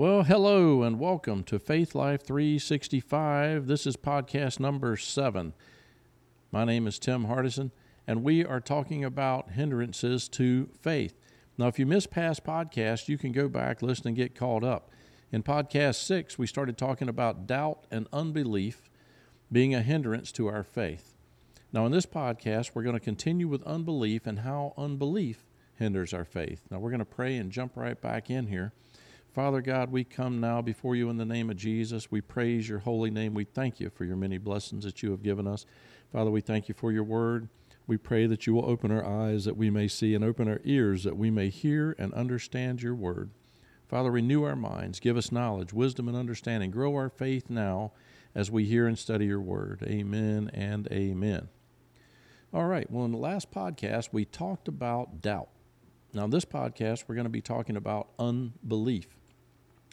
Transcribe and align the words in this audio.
Well, 0.00 0.22
hello 0.22 0.84
and 0.84 1.00
welcome 1.00 1.42
to 1.42 1.58
Faith 1.58 1.92
Life 1.92 2.22
365. 2.22 3.66
This 3.66 3.84
is 3.84 3.96
podcast 3.96 4.60
number 4.60 4.96
seven. 4.96 5.54
My 6.52 6.64
name 6.64 6.86
is 6.86 7.00
Tim 7.00 7.26
Hardison, 7.26 7.72
and 8.06 8.22
we 8.22 8.44
are 8.44 8.60
talking 8.60 9.04
about 9.04 9.50
hindrances 9.50 10.28
to 10.28 10.68
faith. 10.80 11.18
Now, 11.58 11.66
if 11.66 11.80
you 11.80 11.84
missed 11.84 12.12
past 12.12 12.44
podcasts, 12.44 13.08
you 13.08 13.18
can 13.18 13.32
go 13.32 13.48
back, 13.48 13.82
listen, 13.82 14.06
and 14.06 14.16
get 14.16 14.36
caught 14.36 14.62
up. 14.62 14.88
In 15.32 15.42
podcast 15.42 15.96
six, 15.96 16.38
we 16.38 16.46
started 16.46 16.78
talking 16.78 17.08
about 17.08 17.48
doubt 17.48 17.84
and 17.90 18.06
unbelief 18.12 18.88
being 19.50 19.74
a 19.74 19.82
hindrance 19.82 20.30
to 20.30 20.46
our 20.46 20.62
faith. 20.62 21.16
Now, 21.72 21.86
in 21.86 21.90
this 21.90 22.06
podcast, 22.06 22.70
we're 22.72 22.84
going 22.84 22.94
to 22.94 23.00
continue 23.00 23.48
with 23.48 23.64
unbelief 23.64 24.28
and 24.28 24.38
how 24.38 24.74
unbelief 24.76 25.44
hinders 25.74 26.14
our 26.14 26.24
faith. 26.24 26.66
Now, 26.70 26.78
we're 26.78 26.90
going 26.90 27.00
to 27.00 27.04
pray 27.04 27.36
and 27.36 27.50
jump 27.50 27.72
right 27.76 28.00
back 28.00 28.30
in 28.30 28.46
here. 28.46 28.72
Father 29.38 29.60
God, 29.60 29.92
we 29.92 30.02
come 30.02 30.40
now 30.40 30.60
before 30.60 30.96
you 30.96 31.08
in 31.10 31.16
the 31.16 31.24
name 31.24 31.48
of 31.48 31.56
Jesus. 31.56 32.10
We 32.10 32.20
praise 32.20 32.68
your 32.68 32.80
holy 32.80 33.08
name. 33.08 33.34
We 33.34 33.44
thank 33.44 33.78
you 33.78 33.88
for 33.88 34.04
your 34.04 34.16
many 34.16 34.36
blessings 34.36 34.82
that 34.82 35.00
you 35.00 35.12
have 35.12 35.22
given 35.22 35.46
us. 35.46 35.64
Father, 36.12 36.28
we 36.28 36.40
thank 36.40 36.68
you 36.68 36.74
for 36.74 36.90
your 36.90 37.04
word. 37.04 37.48
We 37.86 37.98
pray 37.98 38.26
that 38.26 38.48
you 38.48 38.54
will 38.54 38.68
open 38.68 38.90
our 38.90 39.06
eyes 39.06 39.44
that 39.44 39.56
we 39.56 39.70
may 39.70 39.86
see 39.86 40.12
and 40.16 40.24
open 40.24 40.48
our 40.48 40.60
ears 40.64 41.04
that 41.04 41.16
we 41.16 41.30
may 41.30 41.50
hear 41.50 41.94
and 42.00 42.12
understand 42.14 42.82
your 42.82 42.96
word. 42.96 43.30
Father, 43.86 44.10
renew 44.10 44.42
our 44.42 44.56
minds, 44.56 44.98
give 44.98 45.16
us 45.16 45.30
knowledge, 45.30 45.72
wisdom, 45.72 46.08
and 46.08 46.16
understanding. 46.16 46.72
Grow 46.72 46.96
our 46.96 47.08
faith 47.08 47.48
now 47.48 47.92
as 48.34 48.50
we 48.50 48.64
hear 48.64 48.88
and 48.88 48.98
study 48.98 49.26
your 49.26 49.40
word. 49.40 49.84
Amen 49.86 50.50
and 50.52 50.88
amen. 50.90 51.48
All 52.52 52.66
right, 52.66 52.90
well, 52.90 53.04
in 53.04 53.12
the 53.12 53.18
last 53.18 53.52
podcast, 53.52 54.08
we 54.10 54.24
talked 54.24 54.66
about 54.66 55.22
doubt. 55.22 55.50
Now, 56.12 56.26
this 56.26 56.44
podcast, 56.44 57.04
we're 57.06 57.14
going 57.14 57.24
to 57.26 57.30
be 57.30 57.40
talking 57.40 57.76
about 57.76 58.08
unbelief. 58.18 59.06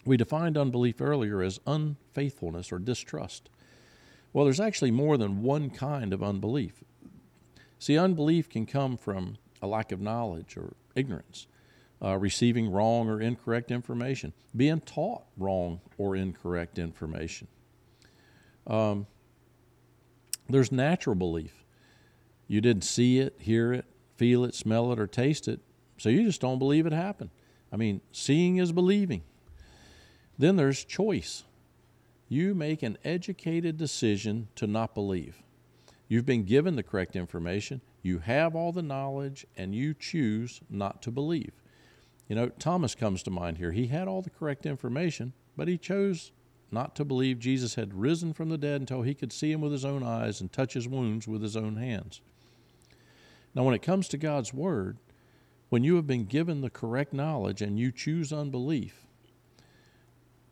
We 0.06 0.18
defined 0.18 0.58
unbelief 0.58 1.02
earlier 1.02 1.42
as 1.42 1.60
unfaithfulness 1.66 2.72
or 2.72 2.80
distrust. 2.80 3.50
Well, 4.32 4.46
there's 4.46 4.60
actually 4.60 4.92
more 4.92 5.18
than 5.18 5.42
one 5.42 5.70
kind 5.70 6.14
of 6.14 6.22
unbelief. 6.22 6.84
See, 7.80 7.98
unbelief 7.98 8.50
can 8.50 8.66
come 8.66 8.98
from 8.98 9.38
a 9.62 9.68
lack 9.68 9.92
of 9.92 10.00
knowledge 10.00 10.58
or 10.58 10.74
ignorance, 10.96 11.48
uh, 12.02 12.18
receiving 12.18 12.72
wrong 12.72 13.10
or 13.10 13.20
incorrect 13.20 13.72
information, 13.72 14.34
being 14.56 14.82
taught 14.82 15.24
wrong 15.38 15.82
or 15.98 16.16
incorrect 16.16 16.78
information. 16.78 17.48
Um, 18.68 19.08
there's 20.50 20.72
natural 20.72 21.16
belief. 21.16 21.64
You 22.48 22.62
didn't 22.62 22.84
see 22.84 23.20
it, 23.20 23.36
hear 23.40 23.74
it, 23.74 23.86
feel 24.18 24.44
it, 24.44 24.54
smell 24.54 24.92
it, 24.92 25.00
or 25.00 25.08
taste 25.08 25.48
it, 25.48 25.60
so 25.98 26.10
you 26.10 26.24
just 26.24 26.42
don't 26.42 26.60
believe 26.60 26.86
it 26.86 26.94
happened. 26.94 27.32
I 27.72 27.78
mean, 27.78 28.02
seeing 28.12 28.58
is 28.58 28.72
believing. 28.72 29.24
Then 30.38 30.56
there's 30.56 30.84
choice. 30.84 31.44
You 32.28 32.56
make 32.56 32.84
an 32.84 32.98
educated 33.04 33.78
decision 33.78 34.48
to 34.56 34.68
not 34.68 34.94
believe. 34.96 35.42
You've 36.08 36.26
been 36.26 36.44
given 36.44 36.76
the 36.76 36.84
correct 36.84 37.16
information, 37.16 37.82
you 38.04 38.20
have 38.20 38.56
all 38.56 38.72
the 38.72 38.84
knowledge, 38.84 39.46
and 39.58 39.74
you 39.74 39.94
choose 39.94 40.62
not 40.70 41.02
to 41.04 41.12
believe. 41.12 41.52
You 42.28 42.36
know, 42.36 42.50
Thomas 42.50 42.96
comes 42.96 43.24
to 43.24 43.32
mind 43.32 43.58
here. 43.58 43.72
He 43.72 43.88
had 43.88 44.08
all 44.08 44.22
the 44.22 44.30
correct 44.30 44.66
information, 44.66 45.34
but 45.58 45.68
he 45.68 45.78
chose 45.78 46.32
not 46.72 46.96
to 46.96 47.06
believe 47.06 47.40
Jesus 47.40 47.76
had 47.76 47.94
risen 47.94 48.34
from 48.34 48.50
the 48.50 48.58
dead 48.58 48.82
until 48.82 49.02
he 49.02 49.14
could 49.14 49.32
see 49.32 49.52
him 49.52 49.62
with 49.62 49.72
his 49.72 49.86
own 49.86 50.04
eyes 50.04 50.42
and 50.42 50.52
touch 50.52 50.74
his 50.74 50.88
wounds 50.88 51.28
with 51.28 51.42
his 51.42 51.56
own 51.56 51.78
hands. 51.78 52.22
Now, 53.54 53.64
when 53.64 53.76
it 53.76 53.82
comes 53.82 54.08
to 54.10 54.18
God's 54.18 54.54
Word, 54.54 54.98
when 55.70 55.84
you 55.84 55.96
have 55.96 56.08
been 56.08 56.26
given 56.26 56.62
the 56.62 56.70
correct 56.70 57.14
knowledge 57.14 57.62
and 57.62 57.80
you 57.80 57.92
choose 57.92 58.34
unbelief, 58.34 59.05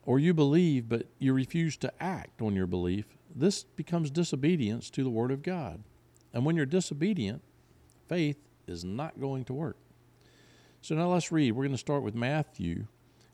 or 0.06 0.20
you 0.20 0.34
believe 0.34 0.90
but 0.90 1.08
you 1.20 1.34
refuse 1.34 1.78
to 1.78 1.94
act 2.02 2.42
on 2.42 2.56
your 2.56 2.68
belief, 2.68 3.06
this 3.36 3.64
becomes 3.64 4.12
disobedience 4.12 4.90
to 4.92 5.04
the 5.04 5.10
Word 5.10 5.32
of 5.32 5.44
God. 5.44 5.84
And 6.34 6.46
when 6.46 6.56
you're 6.56 6.66
disobedient, 6.66 7.42
faith 8.08 8.38
is 8.68 8.84
not 8.84 9.20
going 9.20 9.46
to 9.46 9.54
work. 9.54 9.78
So 10.82 10.96
now 10.96 11.08
let's 11.08 11.32
read. 11.32 11.54
We're 11.54 11.64
going 11.64 11.72
to 11.72 11.78
start 11.78 12.04
with 12.04 12.16
Matthew 12.16 12.88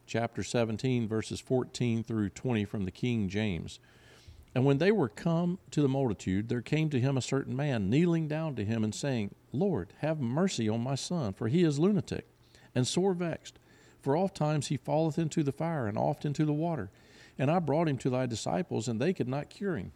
chapter 0.05 0.43
17, 0.43 1.07
verses 1.07 1.39
14 1.39 2.03
through 2.03 2.29
20 2.29 2.65
from 2.65 2.85
the 2.85 2.91
King 2.91 3.29
James. 3.29 3.79
And 4.55 4.65
when 4.65 4.79
they 4.79 4.91
were 4.91 5.09
come 5.09 5.59
to 5.71 5.81
the 5.81 5.87
multitude, 5.87 6.49
there 6.49 6.61
came 6.61 6.89
to 6.89 6.99
him 6.99 7.17
a 7.17 7.21
certain 7.21 7.55
man, 7.55 7.89
kneeling 7.89 8.27
down 8.27 8.55
to 8.55 8.65
him 8.65 8.83
and 8.83 8.93
saying, 8.93 9.35
Lord, 9.51 9.93
have 9.99 10.19
mercy 10.19 10.67
on 10.67 10.81
my 10.81 10.95
son, 10.95 11.33
for 11.33 11.47
he 11.47 11.63
is 11.63 11.79
lunatic 11.79 12.27
and 12.73 12.87
sore 12.87 13.13
vexed 13.13 13.59
for 14.01 14.15
oft 14.15 14.35
times 14.35 14.67
he 14.67 14.77
falleth 14.77 15.17
into 15.17 15.43
the 15.43 15.51
fire, 15.51 15.87
and 15.87 15.97
oft 15.97 16.25
into 16.25 16.45
the 16.45 16.53
water. 16.53 16.89
And 17.37 17.49
I 17.49 17.59
brought 17.59 17.87
him 17.87 17.97
to 17.99 18.09
thy 18.09 18.25
disciples, 18.25 18.87
and 18.87 18.99
they 18.99 19.13
could 19.13 19.27
not 19.27 19.49
cure 19.49 19.77
him. 19.77 19.91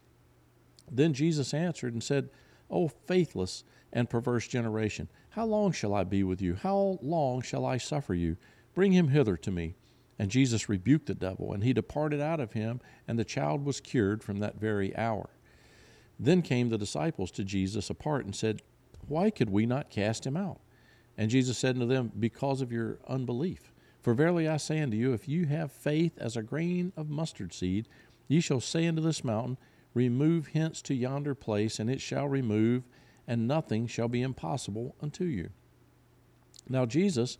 Then 0.92 1.14
Jesus 1.14 1.54
answered 1.54 1.94
and 1.94 2.04
said, 2.04 2.30
O 2.70 2.88
faithless 2.88 3.64
and 3.92 4.10
perverse 4.10 4.48
generation, 4.48 5.08
how 5.30 5.46
long 5.46 5.72
shall 5.72 5.96
I 5.96 6.04
be 6.04 6.24
with 6.24 6.42
you? 6.42 6.54
How 6.54 7.00
long 7.02 7.42
shall 7.42 7.66
I 7.66 7.78
suffer 7.78 8.14
you? 8.14 8.38
Bring 8.76 8.92
him 8.92 9.08
hither 9.08 9.36
to 9.38 9.52
me. 9.52 9.76
And 10.20 10.30
Jesus 10.30 10.70
rebuked 10.70 11.08
the 11.08 11.16
devil, 11.16 11.54
and 11.54 11.64
he 11.64 11.74
departed 11.74 12.22
out 12.22 12.40
of 12.40 12.54
him, 12.54 12.82
and 13.08 13.18
the 13.18 13.26
child 13.26 13.66
was 13.66 13.82
cured 13.82 14.24
from 14.24 14.40
that 14.40 14.60
very 14.60 14.96
hour. 14.96 15.32
Then 16.20 16.44
came 16.44 16.70
the 16.70 16.78
disciples 16.78 17.32
to 17.32 17.44
Jesus 17.44 17.90
apart 17.90 18.26
and 18.26 18.36
said, 18.36 18.62
Why 19.08 19.32
could 19.32 19.50
we 19.50 19.66
not 19.66 19.90
cast 19.90 20.26
him 20.26 20.38
out? 20.38 20.60
And 21.18 21.32
Jesus 21.32 21.58
said 21.58 21.76
unto 21.76 21.88
them, 21.88 22.12
Because 22.20 22.62
of 22.62 22.72
your 22.72 23.00
unbelief. 23.08 23.73
For 24.04 24.14
verily 24.14 24.50
I 24.50 24.58
say 24.58 24.82
unto 24.82 24.98
you, 24.98 25.14
if 25.14 25.30
you 25.30 25.46
have 25.46 25.72
faith 25.72 26.18
as 26.18 26.36
a 26.36 26.44
grain 26.44 26.92
of 26.98 27.10
mustard 27.10 27.54
seed, 27.54 27.88
ye 28.28 28.42
shall 28.42 28.60
say 28.60 28.86
unto 28.86 29.02
this 29.02 29.24
mountain, 29.24 29.58
Remove 29.94 30.48
hence 30.48 30.82
to 30.84 30.94
yonder 30.94 31.34
place, 31.34 31.80
and 31.80 31.90
it 31.90 32.02
shall 32.02 32.28
remove, 32.28 32.84
and 33.28 33.48
nothing 33.48 33.88
shall 33.88 34.10
be 34.10 34.22
impossible 34.22 34.96
unto 35.02 35.24
you. 35.24 35.52
Now 36.68 36.86
Jesus 36.86 37.38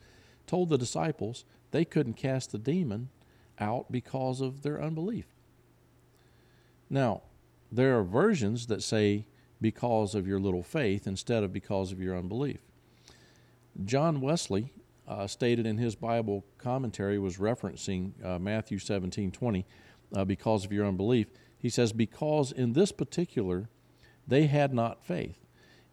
told 0.48 0.70
the 0.70 0.78
disciples 0.78 1.44
they 1.72 1.84
couldn't 1.84 2.14
cast 2.14 2.52
the 2.52 2.58
demon 2.58 3.10
out 3.60 3.92
because 3.92 4.40
of 4.40 4.62
their 4.62 4.82
unbelief. 4.82 5.26
Now, 6.90 7.24
there 7.72 7.98
are 7.98 8.04
versions 8.04 8.68
that 8.68 8.84
say 8.84 9.26
because 9.60 10.16
of 10.16 10.28
your 10.28 10.40
little 10.40 10.64
faith 10.64 11.08
instead 11.08 11.44
of 11.44 11.52
because 11.52 11.92
of 11.92 12.00
your 12.00 12.16
unbelief. 12.18 12.62
John 13.84 14.22
Wesley 14.22 14.72
uh, 15.08 15.28
stated 15.28 15.66
in 15.66 15.78
his 15.78 15.96
Bible 15.96 16.46
commentary 16.58 17.20
was 17.20 17.38
referencing 17.38 18.14
uh, 18.24 18.40
Matthew 18.40 18.80
17 18.80 19.32
20, 19.32 19.66
uh, 20.16 20.26
because 20.26 20.66
of 20.66 20.72
your 20.72 20.86
unbelief. 20.86 21.28
He 21.58 21.70
says, 21.70 21.94
Because 21.94 22.52
in 22.52 22.74
this 22.74 22.92
particular 22.92 23.70
they 24.28 24.48
had 24.48 24.74
not 24.74 25.04
faith. 25.04 25.46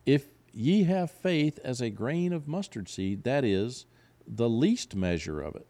If 0.06 0.28
ye 0.53 0.84
have 0.84 1.10
faith 1.10 1.59
as 1.65 1.81
a 1.81 1.91
grain 1.91 2.32
of 2.32 2.48
mustard 2.48 2.88
seed, 2.88 3.25
that 3.25 3.44
is 3.44 3.87
the 4.26 4.48
least 4.48 4.94
measure 4.94 5.41
of 5.41 5.56
it. 5.56 5.66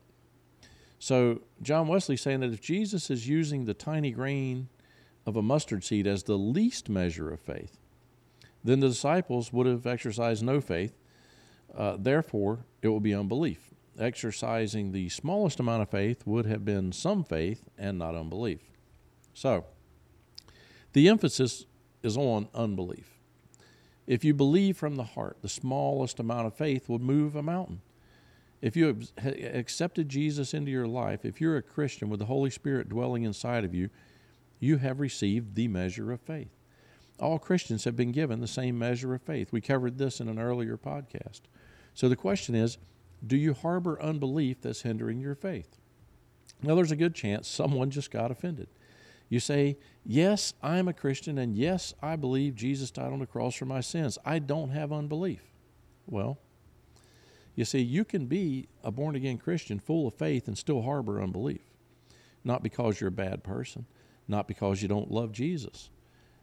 So, 0.98 1.40
John 1.62 1.88
Wesley 1.88 2.16
saying 2.16 2.40
that 2.40 2.52
if 2.52 2.60
Jesus 2.60 3.10
is 3.10 3.26
using 3.26 3.64
the 3.64 3.72
tiny 3.72 4.10
grain 4.10 4.68
of 5.24 5.36
a 5.36 5.42
mustard 5.42 5.82
seed 5.82 6.06
as 6.06 6.24
the 6.24 6.36
least 6.36 6.90
measure 6.90 7.32
of 7.32 7.40
faith, 7.40 7.78
then 8.62 8.80
the 8.80 8.88
disciples 8.88 9.52
would 9.52 9.66
have 9.66 9.86
exercised 9.86 10.42
no 10.42 10.60
faith 10.60 10.98
uh, 11.76 11.96
therefore, 11.98 12.64
it 12.82 12.88
will 12.88 13.00
be 13.00 13.14
unbelief. 13.14 13.70
Exercising 13.98 14.92
the 14.92 15.08
smallest 15.08 15.60
amount 15.60 15.82
of 15.82 15.90
faith 15.90 16.26
would 16.26 16.46
have 16.46 16.64
been 16.64 16.92
some 16.92 17.24
faith 17.24 17.68
and 17.76 17.98
not 17.98 18.14
unbelief. 18.14 18.60
So, 19.34 19.66
the 20.92 21.08
emphasis 21.08 21.66
is 22.02 22.16
on 22.16 22.48
unbelief. 22.54 23.18
If 24.06 24.24
you 24.24 24.34
believe 24.34 24.76
from 24.76 24.96
the 24.96 25.04
heart, 25.04 25.38
the 25.42 25.48
smallest 25.48 26.18
amount 26.18 26.46
of 26.46 26.54
faith 26.54 26.88
would 26.88 27.02
move 27.02 27.36
a 27.36 27.42
mountain. 27.42 27.80
If 28.60 28.76
you 28.76 28.86
have 28.86 29.34
accepted 29.54 30.08
Jesus 30.08 30.52
into 30.52 30.70
your 30.70 30.86
life, 30.86 31.24
if 31.24 31.40
you're 31.40 31.56
a 31.56 31.62
Christian 31.62 32.10
with 32.10 32.20
the 32.20 32.26
Holy 32.26 32.50
Spirit 32.50 32.88
dwelling 32.88 33.22
inside 33.22 33.64
of 33.64 33.74
you, 33.74 33.88
you 34.58 34.76
have 34.78 35.00
received 35.00 35.54
the 35.54 35.68
measure 35.68 36.12
of 36.12 36.20
faith. 36.20 36.50
All 37.18 37.38
Christians 37.38 37.84
have 37.84 37.96
been 37.96 38.12
given 38.12 38.40
the 38.40 38.46
same 38.46 38.78
measure 38.78 39.14
of 39.14 39.22
faith. 39.22 39.52
We 39.52 39.60
covered 39.60 39.98
this 39.98 40.20
in 40.20 40.28
an 40.28 40.38
earlier 40.38 40.76
podcast. 40.76 41.42
So 41.94 42.08
the 42.08 42.16
question 42.16 42.54
is 42.54 42.78
do 43.26 43.36
you 43.36 43.54
harbor 43.54 44.00
unbelief 44.00 44.62
that's 44.62 44.82
hindering 44.82 45.20
your 45.20 45.34
faith? 45.34 45.76
Now, 46.62 46.74
there's 46.74 46.92
a 46.92 46.96
good 46.96 47.14
chance 47.14 47.48
someone 47.48 47.90
just 47.90 48.10
got 48.10 48.30
offended. 48.30 48.68
You 49.28 49.40
say, 49.40 49.78
Yes, 50.04 50.54
I'm 50.62 50.88
a 50.88 50.92
Christian, 50.92 51.38
and 51.38 51.56
yes, 51.56 51.94
I 52.02 52.16
believe 52.16 52.54
Jesus 52.54 52.90
died 52.90 53.12
on 53.12 53.18
the 53.18 53.26
cross 53.26 53.54
for 53.54 53.66
my 53.66 53.80
sins. 53.80 54.18
I 54.24 54.38
don't 54.38 54.70
have 54.70 54.92
unbelief. 54.92 55.42
Well, 56.06 56.38
you 57.54 57.64
see, 57.64 57.80
you 57.80 58.04
can 58.04 58.26
be 58.26 58.68
a 58.82 58.90
born 58.90 59.14
again 59.14 59.36
Christian 59.38 59.78
full 59.78 60.06
of 60.06 60.14
faith 60.14 60.48
and 60.48 60.56
still 60.56 60.82
harbor 60.82 61.20
unbelief. 61.20 61.60
Not 62.42 62.62
because 62.62 63.00
you're 63.00 63.08
a 63.08 63.12
bad 63.12 63.44
person, 63.44 63.86
not 64.26 64.48
because 64.48 64.80
you 64.80 64.88
don't 64.88 65.10
love 65.10 65.32
Jesus. 65.32 65.90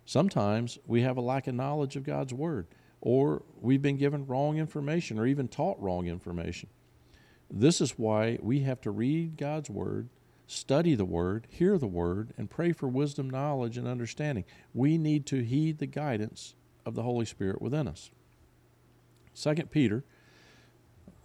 Sometimes 0.06 0.78
we 0.86 1.02
have 1.02 1.18
a 1.18 1.22
lack 1.22 1.48
of 1.48 1.56
knowledge 1.56 1.96
of 1.96 2.04
God's 2.04 2.34
Word 2.34 2.68
or 3.02 3.44
we've 3.62 3.82
been 3.82 3.98
given 3.98 4.26
wrong 4.26 4.58
information 4.58 5.20
or 5.20 5.26
even 5.26 5.48
taught 5.48 5.82
wrong 5.82 6.08
information. 6.08 6.70
This 7.50 7.80
is 7.80 7.92
why 7.92 8.40
we 8.42 8.62
have 8.62 8.82
to 8.82 8.92
read 8.92 9.38
God's 9.38 9.70
Word, 9.70 10.10
study 10.48 10.96
the 10.96 11.06
Word, 11.06 11.48
hear 11.50 11.78
the 11.78 11.88
Word, 11.88 12.34
and 12.38 12.50
pray 12.50 12.72
for 12.72 12.88
wisdom, 12.88 13.30
knowledge, 13.30 13.78
and 13.78 13.88
understanding. 13.88 14.46
We 14.74 14.98
need 14.98 15.26
to 15.28 15.44
heed 15.44 15.78
the 15.78 15.86
guidance 15.86 16.56
of 16.86 16.96
the 16.96 17.04
Holy 17.04 17.26
Spirit 17.26 17.62
within 17.62 17.88
us. 17.88 18.12
2 19.36 19.54
Peter 19.72 20.04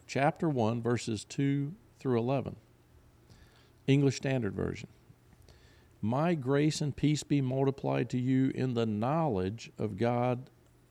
chapter 0.07 0.49
1 0.49 0.83
verses 0.83 1.25
2 1.25 1.73
through 1.99 2.19
11. 2.19 2.57
English 3.87 4.17
Standard 4.17 4.55
Version. 4.55 4.89
My 6.01 6.35
grace 6.35 6.81
and 6.81 6.95
peace 6.95 7.23
be 7.23 7.41
multiplied 7.41 8.11
to 8.11 8.19
you 8.19 8.51
in 8.55 8.75
the 8.75 8.87
knowledge 8.87 9.71
of 9.79 9.97
God 9.97 10.51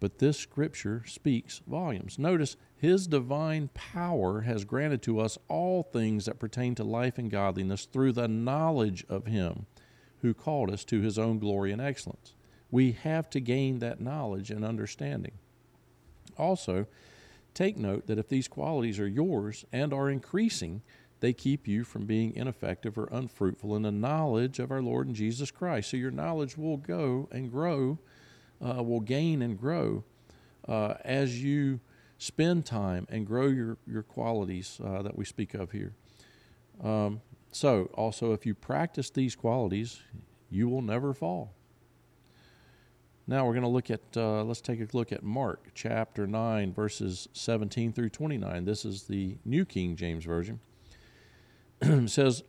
but 0.00 0.18
this 0.18 0.38
scripture 0.38 1.02
speaks 1.06 1.60
volumes. 1.66 2.18
Notice, 2.18 2.56
His 2.76 3.06
divine 3.06 3.70
power 3.74 4.42
has 4.42 4.64
granted 4.64 5.02
to 5.02 5.20
us 5.20 5.38
all 5.48 5.82
things 5.82 6.26
that 6.26 6.38
pertain 6.38 6.74
to 6.76 6.84
life 6.84 7.18
and 7.18 7.30
godliness 7.30 7.86
through 7.86 8.12
the 8.12 8.28
knowledge 8.28 9.04
of 9.08 9.26
Him 9.26 9.66
who 10.22 10.34
called 10.34 10.70
us 10.70 10.84
to 10.86 11.00
His 11.00 11.18
own 11.18 11.38
glory 11.38 11.72
and 11.72 11.80
excellence. 11.80 12.34
We 12.70 12.92
have 12.92 13.30
to 13.30 13.40
gain 13.40 13.78
that 13.78 14.00
knowledge 14.00 14.50
and 14.50 14.64
understanding. 14.64 15.32
Also, 16.36 16.86
Take 17.58 17.76
note 17.76 18.06
that 18.06 18.20
if 18.20 18.28
these 18.28 18.46
qualities 18.46 19.00
are 19.00 19.08
yours 19.08 19.64
and 19.72 19.92
are 19.92 20.08
increasing, 20.08 20.82
they 21.18 21.32
keep 21.32 21.66
you 21.66 21.82
from 21.82 22.06
being 22.06 22.32
ineffective 22.36 22.96
or 22.96 23.08
unfruitful 23.10 23.74
in 23.74 23.82
the 23.82 23.90
knowledge 23.90 24.60
of 24.60 24.70
our 24.70 24.80
Lord 24.80 25.08
and 25.08 25.16
Jesus 25.16 25.50
Christ. 25.50 25.90
So 25.90 25.96
your 25.96 26.12
knowledge 26.12 26.56
will 26.56 26.76
go 26.76 27.28
and 27.32 27.50
grow, 27.50 27.98
uh, 28.64 28.82
will 28.82 29.00
gain 29.00 29.42
and 29.42 29.58
grow 29.58 30.04
uh, 30.66 30.94
as 31.04 31.42
you 31.42 31.80
spend 32.18 32.66
time 32.66 33.06
and 33.08 33.26
grow 33.26 33.46
your, 33.46 33.78
your 33.86 34.02
qualities 34.02 34.80
uh, 34.84 35.02
that 35.02 35.16
we 35.16 35.24
speak 35.24 35.54
of 35.54 35.70
here. 35.70 35.94
Um, 36.82 37.20
so, 37.50 37.90
also, 37.94 38.32
if 38.32 38.44
you 38.44 38.54
practice 38.54 39.10
these 39.10 39.34
qualities, 39.34 40.00
you 40.50 40.68
will 40.68 40.82
never 40.82 41.14
fall. 41.14 41.54
Now 43.26 43.44
we're 43.46 43.52
going 43.52 43.62
to 43.62 43.68
look 43.68 43.90
at, 43.90 44.00
uh, 44.16 44.42
let's 44.42 44.62
take 44.62 44.80
a 44.80 44.96
look 44.96 45.12
at 45.12 45.22
Mark 45.22 45.68
chapter 45.74 46.26
9, 46.26 46.72
verses 46.72 47.28
17 47.34 47.92
through 47.92 48.08
29. 48.08 48.64
This 48.64 48.84
is 48.84 49.02
the 49.02 49.36
New 49.44 49.64
King 49.64 49.96
James 49.96 50.24
Version. 50.24 50.60
it 51.82 52.10
says, 52.10 52.42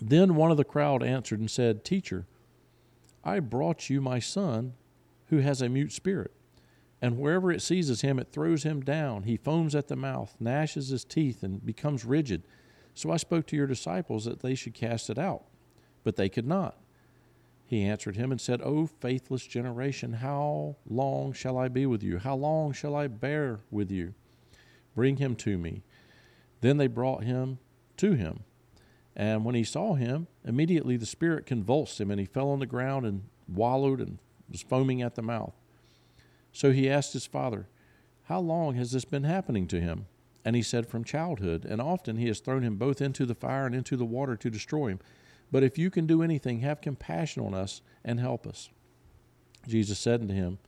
Then 0.00 0.34
one 0.34 0.50
of 0.50 0.56
the 0.56 0.64
crowd 0.64 1.02
answered 1.02 1.40
and 1.40 1.50
said, 1.50 1.84
Teacher, 1.84 2.26
I 3.22 3.40
brought 3.40 3.90
you 3.90 4.00
my 4.00 4.18
son 4.18 4.74
who 5.30 5.38
has 5.38 5.62
a 5.62 5.68
mute 5.68 5.92
spirit. 5.92 6.32
And 7.02 7.18
wherever 7.18 7.50
it 7.50 7.62
seizes 7.62 8.02
him, 8.02 8.18
it 8.18 8.30
throws 8.30 8.62
him 8.62 8.82
down. 8.82 9.22
He 9.22 9.36
foams 9.36 9.74
at 9.74 9.88
the 9.88 9.96
mouth, 9.96 10.36
gnashes 10.38 10.88
his 10.88 11.04
teeth, 11.04 11.42
and 11.42 11.64
becomes 11.64 12.04
rigid. 12.04 12.42
So 12.94 13.10
I 13.10 13.16
spoke 13.16 13.46
to 13.46 13.56
your 13.56 13.66
disciples 13.66 14.26
that 14.26 14.40
they 14.40 14.54
should 14.54 14.74
cast 14.74 15.08
it 15.08 15.18
out, 15.18 15.44
but 16.04 16.16
they 16.16 16.28
could 16.28 16.46
not. 16.46 16.76
He 17.64 17.84
answered 17.84 18.16
him 18.16 18.32
and 18.32 18.40
said, 18.40 18.60
O 18.62 18.86
faithless 18.86 19.46
generation, 19.46 20.14
how 20.14 20.76
long 20.84 21.32
shall 21.32 21.56
I 21.56 21.68
be 21.68 21.86
with 21.86 22.02
you? 22.02 22.18
How 22.18 22.34
long 22.34 22.72
shall 22.72 22.96
I 22.96 23.06
bear 23.06 23.60
with 23.70 23.90
you? 23.90 24.14
Bring 24.94 25.16
him 25.16 25.36
to 25.36 25.56
me. 25.56 25.84
Then 26.60 26.76
they 26.76 26.88
brought 26.88 27.22
him 27.22 27.58
to 27.98 28.12
him. 28.12 28.40
And 29.14 29.44
when 29.44 29.54
he 29.54 29.64
saw 29.64 29.94
him, 29.94 30.26
immediately 30.44 30.96
the 30.96 31.06
spirit 31.06 31.46
convulsed 31.46 32.00
him, 32.00 32.10
and 32.10 32.18
he 32.18 32.26
fell 32.26 32.50
on 32.50 32.58
the 32.58 32.66
ground 32.66 33.06
and 33.06 33.22
wallowed 33.48 34.00
and 34.00 34.18
was 34.50 34.62
foaming 34.62 35.02
at 35.02 35.14
the 35.14 35.22
mouth. 35.22 35.54
So 36.52 36.72
he 36.72 36.90
asked 36.90 37.12
his 37.12 37.26
father, 37.26 37.68
How 38.24 38.40
long 38.40 38.74
has 38.74 38.92
this 38.92 39.04
been 39.04 39.24
happening 39.24 39.66
to 39.68 39.80
him? 39.80 40.06
And 40.44 40.56
he 40.56 40.62
said, 40.62 40.86
From 40.86 41.04
childhood, 41.04 41.64
and 41.64 41.80
often 41.80 42.16
he 42.16 42.28
has 42.28 42.40
thrown 42.40 42.62
him 42.62 42.76
both 42.76 43.00
into 43.00 43.26
the 43.26 43.34
fire 43.34 43.66
and 43.66 43.74
into 43.74 43.96
the 43.96 44.04
water 44.04 44.36
to 44.36 44.50
destroy 44.50 44.88
him. 44.88 45.00
But 45.52 45.62
if 45.62 45.78
you 45.78 45.90
can 45.90 46.06
do 46.06 46.22
anything, 46.22 46.60
have 46.60 46.80
compassion 46.80 47.44
on 47.44 47.54
us 47.54 47.82
and 48.04 48.20
help 48.20 48.46
us. 48.46 48.70
Jesus 49.66 49.98
said 49.98 50.20
unto 50.20 50.34
him, 50.34 50.58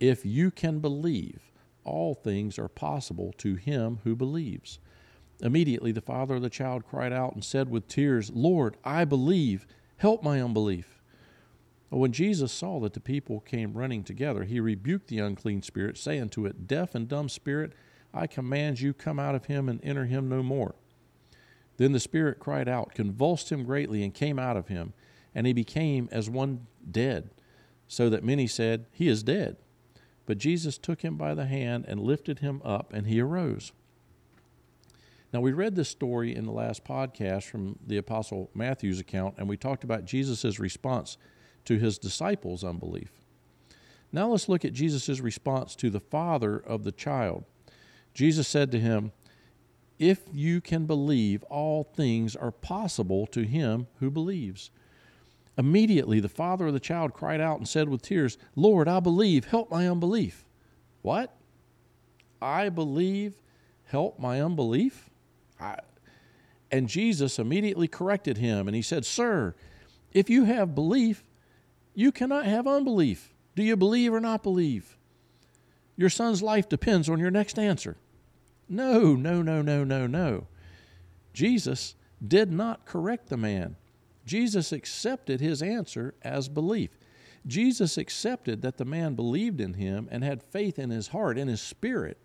If 0.00 0.24
you 0.24 0.50
can 0.50 0.80
believe, 0.80 1.40
all 1.84 2.14
things 2.14 2.58
are 2.58 2.68
possible 2.68 3.34
to 3.38 3.56
him 3.56 4.00
who 4.04 4.14
believes. 4.14 4.78
Immediately 5.40 5.92
the 5.92 6.00
father 6.00 6.36
of 6.36 6.42
the 6.42 6.50
child 6.50 6.84
cried 6.86 7.12
out 7.12 7.34
and 7.34 7.44
said 7.44 7.70
with 7.70 7.88
tears, 7.88 8.30
Lord, 8.30 8.76
I 8.84 9.04
believe, 9.04 9.66
help 9.96 10.22
my 10.22 10.40
unbelief. 10.40 10.97
When 11.90 12.12
Jesus 12.12 12.52
saw 12.52 12.80
that 12.80 12.92
the 12.92 13.00
people 13.00 13.40
came 13.40 13.72
running 13.72 14.04
together, 14.04 14.44
he 14.44 14.60
rebuked 14.60 15.08
the 15.08 15.20
unclean 15.20 15.62
spirit, 15.62 15.96
saying 15.96 16.28
to 16.30 16.44
it, 16.44 16.66
Deaf 16.66 16.94
and 16.94 17.08
dumb 17.08 17.28
spirit, 17.28 17.72
I 18.12 18.26
command 18.26 18.80
you, 18.80 18.92
come 18.92 19.18
out 19.18 19.34
of 19.34 19.46
him 19.46 19.68
and 19.68 19.80
enter 19.82 20.04
him 20.04 20.28
no 20.28 20.42
more. 20.42 20.74
Then 21.78 21.92
the 21.92 22.00
Spirit 22.00 22.40
cried 22.40 22.68
out, 22.68 22.92
convulsed 22.92 23.50
him 23.50 23.64
greatly, 23.64 24.02
and 24.02 24.12
came 24.12 24.38
out 24.38 24.56
of 24.56 24.68
him, 24.68 24.92
and 25.34 25.46
he 25.46 25.52
became 25.52 26.08
as 26.10 26.28
one 26.28 26.66
dead, 26.90 27.30
so 27.86 28.10
that 28.10 28.24
many 28.24 28.46
said, 28.46 28.86
He 28.90 29.08
is 29.08 29.22
dead. 29.22 29.56
But 30.26 30.38
Jesus 30.38 30.76
took 30.76 31.02
him 31.02 31.16
by 31.16 31.34
the 31.34 31.46
hand 31.46 31.86
and 31.88 32.00
lifted 32.00 32.40
him 32.40 32.60
up, 32.64 32.92
and 32.92 33.06
he 33.06 33.20
arose. 33.20 33.72
Now, 35.32 35.40
we 35.40 35.52
read 35.52 35.76
this 35.76 35.88
story 35.88 36.34
in 36.34 36.44
the 36.44 36.52
last 36.52 36.84
podcast 36.84 37.44
from 37.44 37.78
the 37.86 37.98
Apostle 37.98 38.50
Matthew's 38.54 38.98
account, 38.98 39.34
and 39.38 39.48
we 39.48 39.56
talked 39.56 39.84
about 39.84 40.04
Jesus' 40.04 40.58
response 40.58 41.16
to 41.68 41.78
his 41.78 41.98
disciples' 41.98 42.64
unbelief. 42.64 43.10
Now, 44.10 44.28
let's 44.28 44.48
look 44.48 44.64
at 44.64 44.72
Jesus' 44.72 45.20
response 45.20 45.76
to 45.76 45.90
the 45.90 46.00
father 46.00 46.56
of 46.56 46.82
the 46.82 46.92
child. 46.92 47.44
Jesus 48.14 48.48
said 48.48 48.72
to 48.72 48.80
him, 48.80 49.12
if 49.98 50.22
you 50.32 50.62
can 50.62 50.86
believe, 50.86 51.42
all 51.44 51.84
things 51.84 52.34
are 52.34 52.52
possible 52.52 53.26
to 53.28 53.42
him 53.42 53.86
who 53.98 54.10
believes. 54.10 54.70
Immediately 55.58 56.20
the 56.20 56.28
father 56.28 56.68
of 56.68 56.72
the 56.72 56.80
child 56.80 57.12
cried 57.12 57.40
out 57.40 57.58
and 57.58 57.68
said 57.68 57.90
with 57.90 58.00
tears, 58.00 58.38
Lord, 58.56 58.88
I 58.88 59.00
believe, 59.00 59.44
help 59.44 59.70
my 59.70 59.86
unbelief. 59.86 60.46
What? 61.02 61.36
I 62.40 62.70
believe, 62.70 63.34
help 63.84 64.18
my 64.18 64.40
unbelief? 64.40 65.10
I, 65.60 65.80
and 66.70 66.88
Jesus 66.88 67.38
immediately 67.38 67.88
corrected 67.88 68.38
him 68.38 68.68
and 68.68 68.74
he 68.74 68.82
said, 68.82 69.04
Sir, 69.04 69.54
if 70.12 70.30
you 70.30 70.44
have 70.44 70.74
belief, 70.74 71.24
you 71.98 72.12
cannot 72.12 72.46
have 72.46 72.68
unbelief. 72.68 73.34
Do 73.56 73.64
you 73.64 73.76
believe 73.76 74.14
or 74.14 74.20
not 74.20 74.44
believe? 74.44 74.96
Your 75.96 76.10
son's 76.10 76.40
life 76.40 76.68
depends 76.68 77.08
on 77.08 77.18
your 77.18 77.32
next 77.32 77.58
answer. 77.58 77.96
No, 78.68 79.16
no, 79.16 79.42
no, 79.42 79.62
no, 79.62 79.82
no, 79.82 80.06
no. 80.06 80.46
Jesus 81.32 81.96
did 82.24 82.52
not 82.52 82.86
correct 82.86 83.28
the 83.28 83.36
man. 83.36 83.74
Jesus 84.24 84.70
accepted 84.70 85.40
his 85.40 85.60
answer 85.60 86.14
as 86.22 86.48
belief. 86.48 86.96
Jesus 87.48 87.98
accepted 87.98 88.62
that 88.62 88.76
the 88.76 88.84
man 88.84 89.16
believed 89.16 89.60
in 89.60 89.74
him 89.74 90.06
and 90.12 90.22
had 90.22 90.40
faith 90.40 90.78
in 90.78 90.90
his 90.90 91.08
heart, 91.08 91.36
in 91.36 91.48
his 91.48 91.60
spirit, 91.60 92.18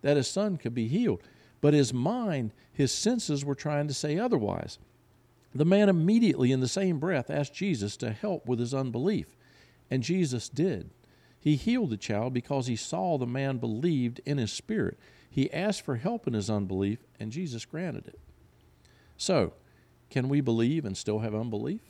that 0.00 0.16
his 0.16 0.26
son 0.26 0.56
could 0.56 0.72
be 0.72 0.88
healed. 0.88 1.22
But 1.60 1.74
his 1.74 1.92
mind, 1.92 2.54
his 2.72 2.92
senses 2.92 3.44
were 3.44 3.54
trying 3.54 3.88
to 3.88 3.94
say 3.94 4.18
otherwise. 4.18 4.78
The 5.58 5.64
man 5.64 5.88
immediately, 5.88 6.52
in 6.52 6.60
the 6.60 6.68
same 6.68 7.00
breath, 7.00 7.30
asked 7.30 7.52
Jesus 7.52 7.96
to 7.96 8.12
help 8.12 8.46
with 8.46 8.60
his 8.60 8.72
unbelief, 8.72 9.34
and 9.90 10.04
Jesus 10.04 10.48
did. 10.48 10.90
He 11.40 11.56
healed 11.56 11.90
the 11.90 11.96
child 11.96 12.32
because 12.32 12.68
he 12.68 12.76
saw 12.76 13.18
the 13.18 13.26
man 13.26 13.58
believed 13.58 14.20
in 14.24 14.38
his 14.38 14.52
spirit. 14.52 15.00
He 15.28 15.52
asked 15.52 15.84
for 15.84 15.96
help 15.96 16.28
in 16.28 16.34
his 16.34 16.48
unbelief, 16.48 17.00
and 17.18 17.32
Jesus 17.32 17.64
granted 17.64 18.06
it. 18.06 18.20
So, 19.16 19.52
can 20.10 20.28
we 20.28 20.40
believe 20.40 20.84
and 20.84 20.96
still 20.96 21.18
have 21.18 21.34
unbelief? 21.34 21.82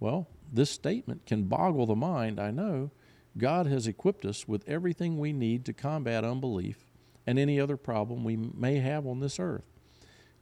Well, 0.00 0.26
this 0.52 0.68
statement 0.72 1.24
can 1.24 1.44
boggle 1.44 1.86
the 1.86 1.94
mind, 1.94 2.40
I 2.40 2.50
know. 2.50 2.90
God 3.38 3.68
has 3.68 3.86
equipped 3.86 4.24
us 4.24 4.48
with 4.48 4.68
everything 4.68 5.20
we 5.20 5.32
need 5.32 5.64
to 5.66 5.72
combat 5.72 6.24
unbelief 6.24 6.84
and 7.28 7.38
any 7.38 7.60
other 7.60 7.76
problem 7.76 8.24
we 8.24 8.34
may 8.36 8.80
have 8.80 9.06
on 9.06 9.20
this 9.20 9.38
earth. 9.38 9.75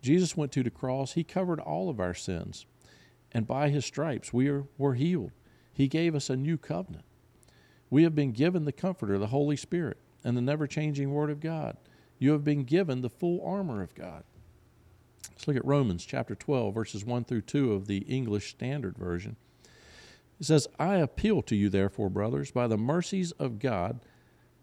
Jesus 0.04 0.37
went 0.37 0.52
to 0.52 0.62
the 0.62 0.68
cross, 0.68 1.14
He 1.14 1.25
covered 1.25 1.58
all 1.58 1.88
of 1.88 1.99
our 1.99 2.12
sins, 2.12 2.66
and 3.32 3.46
by 3.46 3.70
His 3.70 3.87
stripes 3.87 4.34
we 4.34 4.49
are, 4.49 4.64
were 4.76 4.94
healed. 4.94 5.32
He 5.73 5.88
gave 5.88 6.14
us 6.14 6.28
a 6.28 6.37
new 6.37 6.58
covenant. 6.58 7.06
We 7.88 8.02
have 8.02 8.14
been 8.14 8.32
given 8.32 8.66
the 8.66 8.73
Comforter, 8.73 9.16
the 9.16 9.28
Holy 9.28 9.56
Spirit, 9.56 9.96
and 10.23 10.37
the 10.37 10.42
never 10.42 10.66
changing 10.66 11.11
Word 11.11 11.30
of 11.30 11.40
God. 11.40 11.78
You 12.18 12.32
have 12.32 12.44
been 12.44 12.64
given 12.64 13.00
the 13.00 13.08
full 13.08 13.42
armor 13.46 13.82
of 13.82 13.94
God. 13.94 14.25
Let's 15.30 15.49
look 15.49 15.56
at 15.56 15.64
Romans 15.64 16.04
chapter 16.04 16.34
12, 16.34 16.75
verses 16.75 17.02
1 17.06 17.25
through 17.25 17.40
2 17.40 17.73
of 17.73 17.87
the 17.87 18.00
English 18.00 18.50
Standard 18.50 18.99
Version. 18.99 19.37
It 20.38 20.44
says, 20.44 20.68
I 20.78 20.96
appeal 20.96 21.40
to 21.42 21.56
you, 21.56 21.70
therefore, 21.70 22.11
brothers, 22.11 22.50
by 22.50 22.66
the 22.66 22.76
mercies 22.76 23.32
of 23.32 23.58
God, 23.58 24.00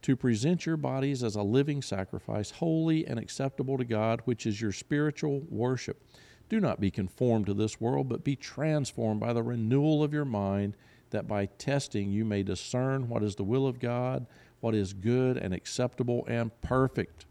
to 0.02 0.16
present 0.16 0.66
your 0.66 0.78
bodies 0.78 1.24
as 1.24 1.36
a 1.36 1.44
living 1.44 1.82
sacrifice, 1.82 2.52
holy 2.52 3.06
and 3.06 3.20
acceptable 3.20 3.78
to 3.78 3.86
God, 3.86 4.22
which 4.26 4.46
is 4.46 4.60
your 4.60 4.72
spiritual 4.72 5.44
worship. 5.50 6.04
Do 6.50 6.60
not 6.60 6.82
be 6.82 6.92
conformed 6.92 7.46
to 7.46 7.54
this 7.54 7.80
world, 7.80 8.10
but 8.10 8.24
be 8.24 8.36
transformed 8.36 9.20
by 9.20 9.34
the 9.34 9.44
renewal 9.44 10.04
of 10.04 10.14
your 10.14 10.26
mind, 10.26 10.76
that 11.12 11.28
by 11.28 11.46
testing 11.46 12.12
you 12.12 12.26
may 12.26 12.44
discern 12.44 13.08
what 13.08 13.24
is 13.24 13.36
the 13.36 13.44
will 13.44 13.68
of 13.68 13.80
God, 13.80 14.26
what 14.60 14.76
is 14.76 14.94
good 14.94 15.38
and 15.38 15.54
acceptable 15.54 16.26
and 16.28 16.52
perfect. 16.62 17.26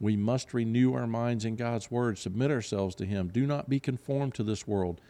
We 0.00 0.16
must 0.16 0.52
renew 0.52 0.94
our 0.94 1.06
minds 1.06 1.44
in 1.44 1.56
God's 1.56 1.90
Word, 1.90 2.18
submit 2.18 2.50
ourselves 2.50 2.94
to 2.96 3.06
Him. 3.06 3.28
Do 3.28 3.46
not 3.46 3.68
be 3.68 3.80
conformed 3.80 4.34
to 4.34 4.42
this 4.42 4.66
world. 4.66 5.00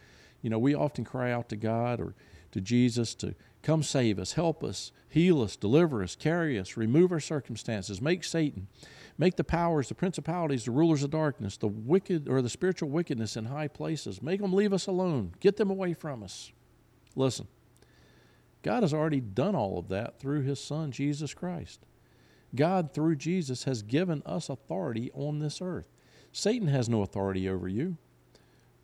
You 0.41 0.49
know, 0.49 0.59
we 0.59 0.75
often 0.75 1.03
cry 1.03 1.31
out 1.31 1.49
to 1.49 1.55
God 1.55 1.99
or 1.99 2.13
to 2.51 2.61
Jesus 2.61 3.15
to 3.15 3.35
come 3.65 3.81
save 3.83 4.19
us, 4.19 4.33
help 4.33 4.63
us, 4.63 4.91
heal 5.09 5.41
us, 5.41 5.55
deliver 5.55 6.03
us, 6.03 6.15
carry 6.15 6.57
us, 6.57 6.77
remove 6.77 7.11
our 7.11 7.19
circumstances, 7.19 7.99
make 7.99 8.23
Satan, 8.23 8.67
make 9.17 9.35
the 9.35 9.43
powers, 9.43 9.89
the 9.89 9.95
principalities, 9.95 10.65
the 10.65 10.71
rulers 10.71 11.01
of 11.03 11.09
darkness, 11.09 11.57
the 11.57 11.67
wicked 11.67 12.29
or 12.29 12.43
the 12.43 12.49
spiritual 12.49 12.89
wickedness 12.89 13.35
in 13.35 13.45
high 13.45 13.67
places, 13.67 14.21
make 14.21 14.39
them 14.39 14.53
leave 14.53 14.71
us 14.71 14.85
alone, 14.85 15.33
get 15.39 15.57
them 15.57 15.71
away 15.71 15.95
from 15.95 16.21
us. 16.21 16.51
Listen, 17.15 17.47
God 18.61 18.83
has 18.83 18.93
already 18.93 19.19
done 19.19 19.55
all 19.55 19.79
of 19.79 19.89
that 19.89 20.19
through 20.19 20.43
His 20.43 20.59
Son, 20.59 20.91
Jesus 20.91 21.33
Christ. 21.33 21.85
God, 22.53 22.93
through 22.93 23.15
Jesus, 23.15 23.63
has 23.63 23.81
given 23.81 24.21
us 24.25 24.47
authority 24.47 25.11
on 25.13 25.39
this 25.39 25.59
earth. 25.59 25.87
Satan 26.31 26.67
has 26.67 26.87
no 26.87 27.01
authority 27.01 27.49
over 27.49 27.67
you. 27.67 27.97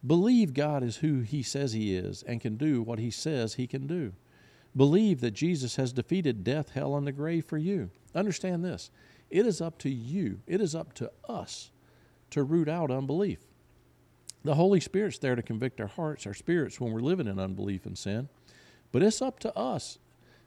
Believe 0.06 0.56
God 0.56 0.82
is 0.82 0.98
who 0.98 1.20
He 1.20 1.44
says 1.44 1.74
He 1.74 1.96
is 1.96 2.24
and 2.24 2.42
can 2.42 2.58
do 2.58 2.82
what 2.82 2.98
He 2.98 3.12
says 3.12 3.54
He 3.54 3.68
can 3.68 3.86
do. 3.86 4.14
Believe 4.76 5.22
that 5.22 5.32
Jesus 5.32 5.76
has 5.76 5.92
defeated 5.92 6.44
death, 6.44 6.72
hell, 6.72 6.96
and 6.96 7.06
the 7.06 7.12
grave 7.12 7.46
for 7.46 7.58
you. 7.58 7.90
Understand 8.16 8.64
this 8.64 8.90
it 9.30 9.46
is 9.46 9.62
up 9.62 9.78
to 9.80 9.90
you, 9.90 10.40
it 10.48 10.62
is 10.62 10.76
up 10.76 10.94
to 10.94 11.12
us 11.28 11.72
to 12.32 12.44
root 12.44 12.70
out 12.70 12.92
unbelief. 12.92 13.40
The 14.44 14.56
Holy 14.56 14.80
Spirit's 14.80 15.20
there 15.20 15.36
to 15.36 15.44
convict 15.44 15.80
our 15.80 15.88
hearts, 15.88 16.26
our 16.26 16.34
spirits, 16.34 16.80
when 16.80 16.92
we're 16.92 17.00
living 17.02 17.28
in 17.28 17.40
unbelief 17.40 17.86
and 17.86 17.98
sin. 17.98 18.30
But 18.92 19.04
it's 19.04 19.22
up 19.22 19.40
to 19.40 19.56
us 19.58 20.00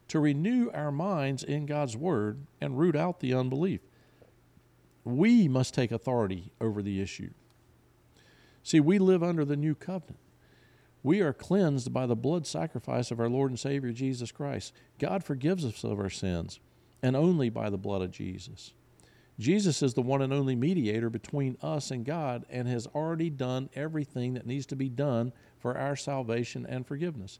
to 0.09 0.19
renew 0.19 0.69
our 0.73 0.91
minds 0.91 1.43
in 1.43 1.65
God's 1.65 1.95
Word 1.95 2.45
and 2.59 2.77
root 2.77 2.95
out 2.95 3.19
the 3.19 3.33
unbelief. 3.33 3.81
We 5.03 5.47
must 5.47 5.73
take 5.73 5.91
authority 5.91 6.51
over 6.59 6.81
the 6.81 7.01
issue. 7.01 7.31
See, 8.63 8.79
we 8.79 8.99
live 8.99 9.23
under 9.23 9.45
the 9.45 9.55
new 9.55 9.75
covenant. 9.75 10.19
We 11.05 11.21
are 11.21 11.33
cleansed 11.33 11.93
by 11.93 12.07
the 12.07 12.15
blood 12.15 12.47
sacrifice 12.47 13.11
of 13.11 13.19
our 13.19 13.29
Lord 13.29 13.51
and 13.51 13.59
Savior 13.59 13.91
Jesus 13.91 14.31
Christ. 14.31 14.73
God 14.97 15.23
forgives 15.23 15.63
us 15.63 15.83
of 15.83 15.99
our 15.99 16.09
sins, 16.09 16.59
and 17.03 17.15
only 17.15 17.51
by 17.51 17.69
the 17.69 17.77
blood 17.77 18.01
of 18.01 18.09
Jesus. 18.09 18.73
Jesus 19.37 19.83
is 19.83 19.93
the 19.93 20.01
one 20.01 20.23
and 20.23 20.33
only 20.33 20.55
mediator 20.55 21.11
between 21.11 21.57
us 21.61 21.91
and 21.91 22.05
God 22.05 22.43
and 22.49 22.67
has 22.67 22.87
already 22.87 23.29
done 23.29 23.69
everything 23.75 24.33
that 24.33 24.47
needs 24.47 24.65
to 24.65 24.75
be 24.75 24.89
done 24.89 25.31
for 25.59 25.77
our 25.77 25.95
salvation 25.95 26.65
and 26.67 26.87
forgiveness. 26.87 27.37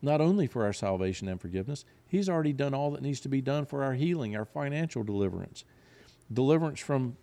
Not 0.00 0.20
only 0.20 0.46
for 0.46 0.64
our 0.64 0.72
salvation 0.72 1.26
and 1.26 1.40
forgiveness, 1.40 1.84
He's 2.06 2.28
already 2.28 2.52
done 2.52 2.74
all 2.74 2.92
that 2.92 3.02
needs 3.02 3.18
to 3.22 3.28
be 3.28 3.40
done 3.40 3.66
for 3.66 3.82
our 3.82 3.94
healing, 3.94 4.36
our 4.36 4.44
financial 4.44 5.02
deliverance, 5.02 5.64
deliverance 6.32 6.78
from 6.78 7.16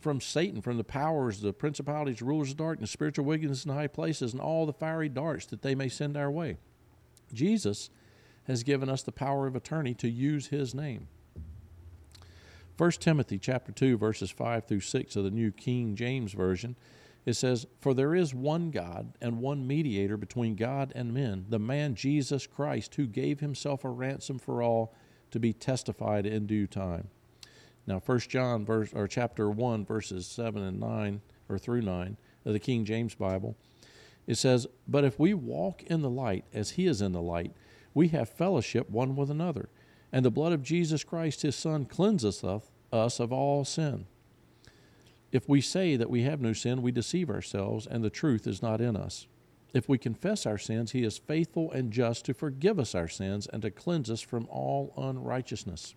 from 0.00 0.20
Satan, 0.20 0.60
from 0.60 0.76
the 0.76 0.84
powers, 0.84 1.40
the 1.40 1.52
principalities, 1.52 2.22
rulers 2.22 2.50
of 2.50 2.56
darkness, 2.56 2.90
spiritual 2.90 3.24
wickedness 3.24 3.64
in 3.64 3.72
high 3.72 3.86
places, 3.86 4.32
and 4.32 4.40
all 4.40 4.66
the 4.66 4.72
fiery 4.72 5.08
darts 5.08 5.46
that 5.46 5.62
they 5.62 5.74
may 5.74 5.88
send 5.88 6.16
our 6.16 6.30
way. 6.30 6.56
Jesus 7.32 7.90
has 8.46 8.62
given 8.62 8.88
us 8.88 9.02
the 9.02 9.12
power 9.12 9.46
of 9.46 9.56
attorney 9.56 9.94
to 9.94 10.08
use 10.08 10.48
his 10.48 10.74
name. 10.74 11.08
1 12.78 12.90
Timothy 12.92 13.38
chapter 13.38 13.72
2 13.72 13.96
verses 13.96 14.30
5 14.30 14.66
through 14.66 14.80
6 14.80 15.16
of 15.16 15.24
the 15.24 15.30
New 15.30 15.50
King 15.50 15.96
James 15.96 16.32
version 16.32 16.76
it 17.24 17.32
says 17.32 17.66
for 17.80 17.94
there 17.94 18.14
is 18.14 18.34
one 18.34 18.70
God 18.70 19.14
and 19.20 19.40
one 19.40 19.66
mediator 19.66 20.18
between 20.18 20.56
God 20.56 20.92
and 20.94 21.14
men 21.14 21.46
the 21.48 21.58
man 21.58 21.94
Jesus 21.94 22.46
Christ 22.46 22.94
who 22.96 23.06
gave 23.06 23.40
himself 23.40 23.82
a 23.82 23.88
ransom 23.88 24.38
for 24.38 24.62
all 24.62 24.94
to 25.30 25.40
be 25.40 25.54
testified 25.54 26.26
in 26.26 26.46
due 26.46 26.66
time 26.66 27.08
now, 27.86 28.00
First 28.00 28.28
John 28.28 28.64
verse 28.64 28.92
or 28.92 29.06
chapter 29.06 29.50
one 29.50 29.84
verses 29.84 30.26
seven 30.26 30.62
and 30.62 30.80
nine 30.80 31.20
or 31.48 31.58
through 31.58 31.82
nine 31.82 32.16
of 32.44 32.52
the 32.52 32.58
King 32.58 32.84
James 32.84 33.14
Bible, 33.14 33.56
it 34.26 34.36
says, 34.36 34.66
"But 34.88 35.04
if 35.04 35.18
we 35.18 35.34
walk 35.34 35.82
in 35.84 36.02
the 36.02 36.10
light 36.10 36.44
as 36.52 36.72
He 36.72 36.86
is 36.86 37.00
in 37.00 37.12
the 37.12 37.22
light, 37.22 37.52
we 37.94 38.08
have 38.08 38.28
fellowship 38.28 38.90
one 38.90 39.14
with 39.14 39.30
another, 39.30 39.68
and 40.12 40.24
the 40.24 40.30
blood 40.30 40.52
of 40.52 40.62
Jesus 40.62 41.04
Christ, 41.04 41.42
His 41.42 41.54
Son, 41.54 41.84
cleanses 41.84 42.42
us 42.92 43.20
of 43.20 43.32
all 43.32 43.64
sin." 43.64 44.06
If 45.32 45.48
we 45.48 45.60
say 45.60 45.96
that 45.96 46.10
we 46.10 46.22
have 46.22 46.40
no 46.40 46.52
sin, 46.52 46.82
we 46.82 46.92
deceive 46.92 47.28
ourselves, 47.28 47.86
and 47.86 48.02
the 48.02 48.10
truth 48.10 48.46
is 48.46 48.62
not 48.62 48.80
in 48.80 48.96
us. 48.96 49.26
If 49.74 49.88
we 49.88 49.98
confess 49.98 50.46
our 50.46 50.56
sins, 50.56 50.92
He 50.92 51.02
is 51.02 51.18
faithful 51.18 51.70
and 51.72 51.92
just 51.92 52.24
to 52.24 52.34
forgive 52.34 52.78
us 52.78 52.94
our 52.94 53.08
sins 53.08 53.46
and 53.52 53.60
to 53.62 53.70
cleanse 53.70 54.10
us 54.10 54.20
from 54.20 54.46
all 54.48 54.94
unrighteousness. 54.96 55.94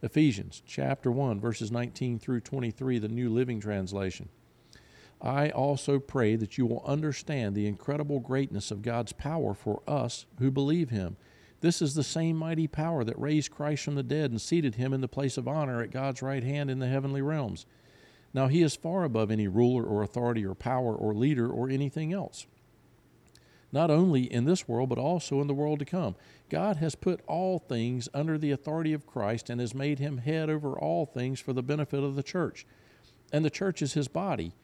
Ephesians 0.00 0.62
chapter 0.64 1.10
1, 1.10 1.40
verses 1.40 1.72
19 1.72 2.20
through 2.20 2.40
23, 2.40 2.98
the 3.00 3.08
New 3.08 3.28
Living 3.28 3.58
Translation. 3.58 4.28
I 5.20 5.50
also 5.50 5.98
pray 5.98 6.36
that 6.36 6.56
you 6.56 6.66
will 6.66 6.84
understand 6.86 7.56
the 7.56 7.66
incredible 7.66 8.20
greatness 8.20 8.70
of 8.70 8.82
God's 8.82 9.12
power 9.12 9.54
for 9.54 9.82
us 9.88 10.26
who 10.38 10.52
believe 10.52 10.90
Him. 10.90 11.16
This 11.60 11.82
is 11.82 11.94
the 11.94 12.04
same 12.04 12.36
mighty 12.36 12.68
power 12.68 13.02
that 13.02 13.18
raised 13.18 13.50
Christ 13.50 13.84
from 13.84 13.96
the 13.96 14.04
dead 14.04 14.30
and 14.30 14.40
seated 14.40 14.76
Him 14.76 14.92
in 14.92 15.00
the 15.00 15.08
place 15.08 15.36
of 15.36 15.48
honor 15.48 15.82
at 15.82 15.90
God's 15.90 16.22
right 16.22 16.44
hand 16.44 16.70
in 16.70 16.78
the 16.78 16.86
heavenly 16.86 17.20
realms. 17.20 17.66
Now, 18.32 18.46
He 18.46 18.62
is 18.62 18.76
far 18.76 19.02
above 19.02 19.32
any 19.32 19.48
ruler 19.48 19.82
or 19.82 20.04
authority 20.04 20.46
or 20.46 20.54
power 20.54 20.94
or 20.94 21.12
leader 21.12 21.50
or 21.50 21.68
anything 21.68 22.12
else 22.12 22.46
not 23.72 23.90
only 23.90 24.22
in 24.22 24.44
this 24.44 24.66
world, 24.66 24.88
but 24.88 24.98
also 24.98 25.40
in 25.40 25.46
the 25.46 25.54
world 25.54 25.78
to 25.78 25.84
come. 25.84 26.14
God 26.48 26.76
has 26.76 26.94
put 26.94 27.20
all 27.26 27.58
things 27.58 28.08
under 28.14 28.38
the 28.38 28.50
authority 28.50 28.92
of 28.92 29.06
Christ 29.06 29.50
and 29.50 29.60
has 29.60 29.74
made 29.74 29.98
him 29.98 30.18
head 30.18 30.48
over 30.48 30.78
all 30.78 31.04
things 31.06 31.40
for 31.40 31.52
the 31.52 31.62
benefit 31.62 32.02
of 32.02 32.16
the 32.16 32.22
church. 32.22 32.66
And 33.32 33.44
the 33.44 33.50
church 33.50 33.82
is 33.82 33.92
his 33.92 34.08
body. 34.08 34.54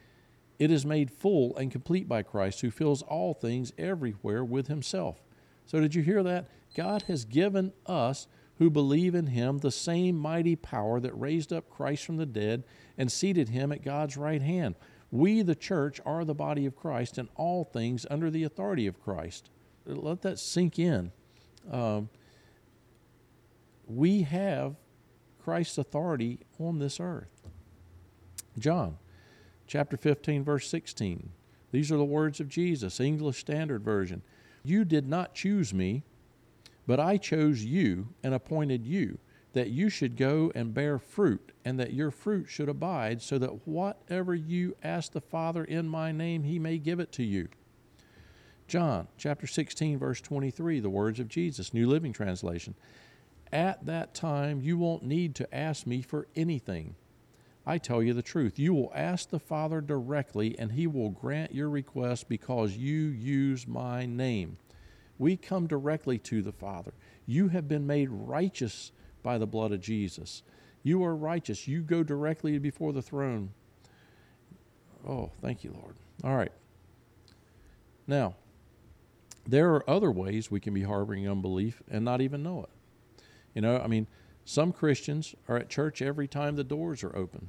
It 0.58 0.70
is 0.70 0.86
made 0.86 1.10
full 1.10 1.56
and 1.56 1.70
complete 1.70 2.08
by 2.08 2.22
Christ, 2.22 2.60
who 2.60 2.70
fills 2.70 3.02
all 3.02 3.34
things 3.34 3.72
everywhere 3.76 4.44
with 4.44 4.68
himself. 4.68 5.20
So, 5.66 5.80
did 5.80 5.94
you 5.94 6.02
hear 6.02 6.22
that? 6.22 6.46
God 6.74 7.02
has 7.02 7.24
given 7.24 7.72
us 7.86 8.26
who 8.58 8.70
believe 8.70 9.14
in 9.14 9.26
him 9.28 9.58
the 9.58 9.70
same 9.70 10.16
mighty 10.16 10.54
power 10.56 11.00
that 11.00 11.18
raised 11.18 11.52
up 11.52 11.68
Christ 11.68 12.04
from 12.04 12.16
the 12.16 12.26
dead 12.26 12.64
and 12.96 13.10
seated 13.10 13.48
him 13.48 13.72
at 13.72 13.82
God's 13.82 14.16
right 14.16 14.42
hand. 14.42 14.76
We, 15.14 15.42
the 15.42 15.54
church, 15.54 16.00
are 16.04 16.24
the 16.24 16.34
body 16.34 16.66
of 16.66 16.74
Christ 16.74 17.18
and 17.18 17.28
all 17.36 17.62
things 17.62 18.04
under 18.10 18.32
the 18.32 18.42
authority 18.42 18.88
of 18.88 19.00
Christ. 19.00 19.48
Let 19.86 20.22
that 20.22 20.40
sink 20.40 20.76
in. 20.76 21.12
Um, 21.70 22.08
we 23.86 24.22
have 24.22 24.74
Christ's 25.40 25.78
authority 25.78 26.40
on 26.58 26.80
this 26.80 26.98
earth. 26.98 27.46
John 28.58 28.98
chapter 29.68 29.96
15, 29.96 30.42
verse 30.42 30.68
16. 30.68 31.30
These 31.70 31.92
are 31.92 31.96
the 31.96 32.04
words 32.04 32.40
of 32.40 32.48
Jesus, 32.48 32.98
English 32.98 33.38
Standard 33.38 33.84
Version. 33.84 34.20
You 34.64 34.84
did 34.84 35.06
not 35.06 35.32
choose 35.32 35.72
me, 35.72 36.02
But 36.88 36.98
I 36.98 37.18
chose 37.18 37.64
you 37.64 38.08
and 38.22 38.34
appointed 38.34 38.84
you 38.84 39.18
that 39.54 39.70
you 39.70 39.88
should 39.88 40.16
go 40.16 40.52
and 40.54 40.74
bear 40.74 40.98
fruit, 40.98 41.52
and 41.64 41.80
that 41.80 41.94
your 41.94 42.10
fruit 42.10 42.46
should 42.48 42.68
abide, 42.68 43.22
so 43.22 43.38
that 43.38 43.66
whatever 43.66 44.34
you 44.34 44.76
ask 44.82 45.12
the 45.12 45.20
Father 45.20 45.64
in 45.64 45.88
my 45.88 46.12
name, 46.12 46.42
he 46.42 46.58
may 46.58 46.78
give 46.78 47.00
it 47.00 47.10
to 47.12 47.22
you. 47.24 47.48
John 48.66 49.08
chapter 49.18 49.46
16, 49.46 49.98
verse 49.98 50.20
23, 50.20 50.80
the 50.80 50.90
words 50.90 51.20
of 51.20 51.28
Jesus, 51.28 51.74
New 51.74 51.88
Living 51.88 52.12
Translation. 52.12 52.74
At 53.52 53.86
that 53.86 54.14
time, 54.14 54.60
you 54.62 54.76
won't 54.76 55.04
need 55.04 55.34
to 55.36 55.54
ask 55.54 55.86
me 55.86 56.02
for 56.02 56.26
anything. 56.34 56.96
I 57.66 57.78
tell 57.78 58.02
you 58.02 58.12
the 58.12 58.22
truth. 58.22 58.58
You 58.58 58.74
will 58.74 58.92
ask 58.94 59.30
the 59.30 59.38
Father 59.38 59.80
directly, 59.80 60.58
and 60.58 60.72
he 60.72 60.86
will 60.86 61.10
grant 61.10 61.54
your 61.54 61.70
request 61.70 62.28
because 62.28 62.76
you 62.76 62.94
use 62.94 63.66
my 63.66 64.06
name. 64.06 64.58
We 65.18 65.36
come 65.36 65.66
directly 65.66 66.18
to 66.18 66.42
the 66.42 66.52
Father. 66.52 66.92
You 67.26 67.48
have 67.48 67.68
been 67.68 67.86
made 67.86 68.08
righteous 68.10 68.92
by 69.24 69.38
the 69.38 69.46
blood 69.46 69.72
of 69.72 69.80
Jesus. 69.80 70.44
You 70.84 71.02
are 71.02 71.16
righteous. 71.16 71.66
You 71.66 71.80
go 71.80 72.04
directly 72.04 72.58
before 72.58 72.92
the 72.92 73.02
throne. 73.02 73.50
Oh, 75.08 75.32
thank 75.42 75.64
you, 75.64 75.72
Lord. 75.72 75.96
All 76.22 76.36
right. 76.36 76.52
Now, 78.06 78.36
there 79.46 79.74
are 79.74 79.90
other 79.90 80.12
ways 80.12 80.50
we 80.50 80.60
can 80.60 80.74
be 80.74 80.82
harboring 80.82 81.28
unbelief 81.28 81.82
and 81.90 82.04
not 82.04 82.20
even 82.20 82.42
know 82.42 82.62
it. 82.62 82.70
You 83.54 83.62
know, 83.62 83.78
I 83.78 83.86
mean, 83.86 84.06
some 84.44 84.72
Christians 84.72 85.34
are 85.48 85.56
at 85.56 85.68
church 85.68 86.02
every 86.02 86.28
time 86.28 86.56
the 86.56 86.64
doors 86.64 87.02
are 87.02 87.16
open. 87.16 87.48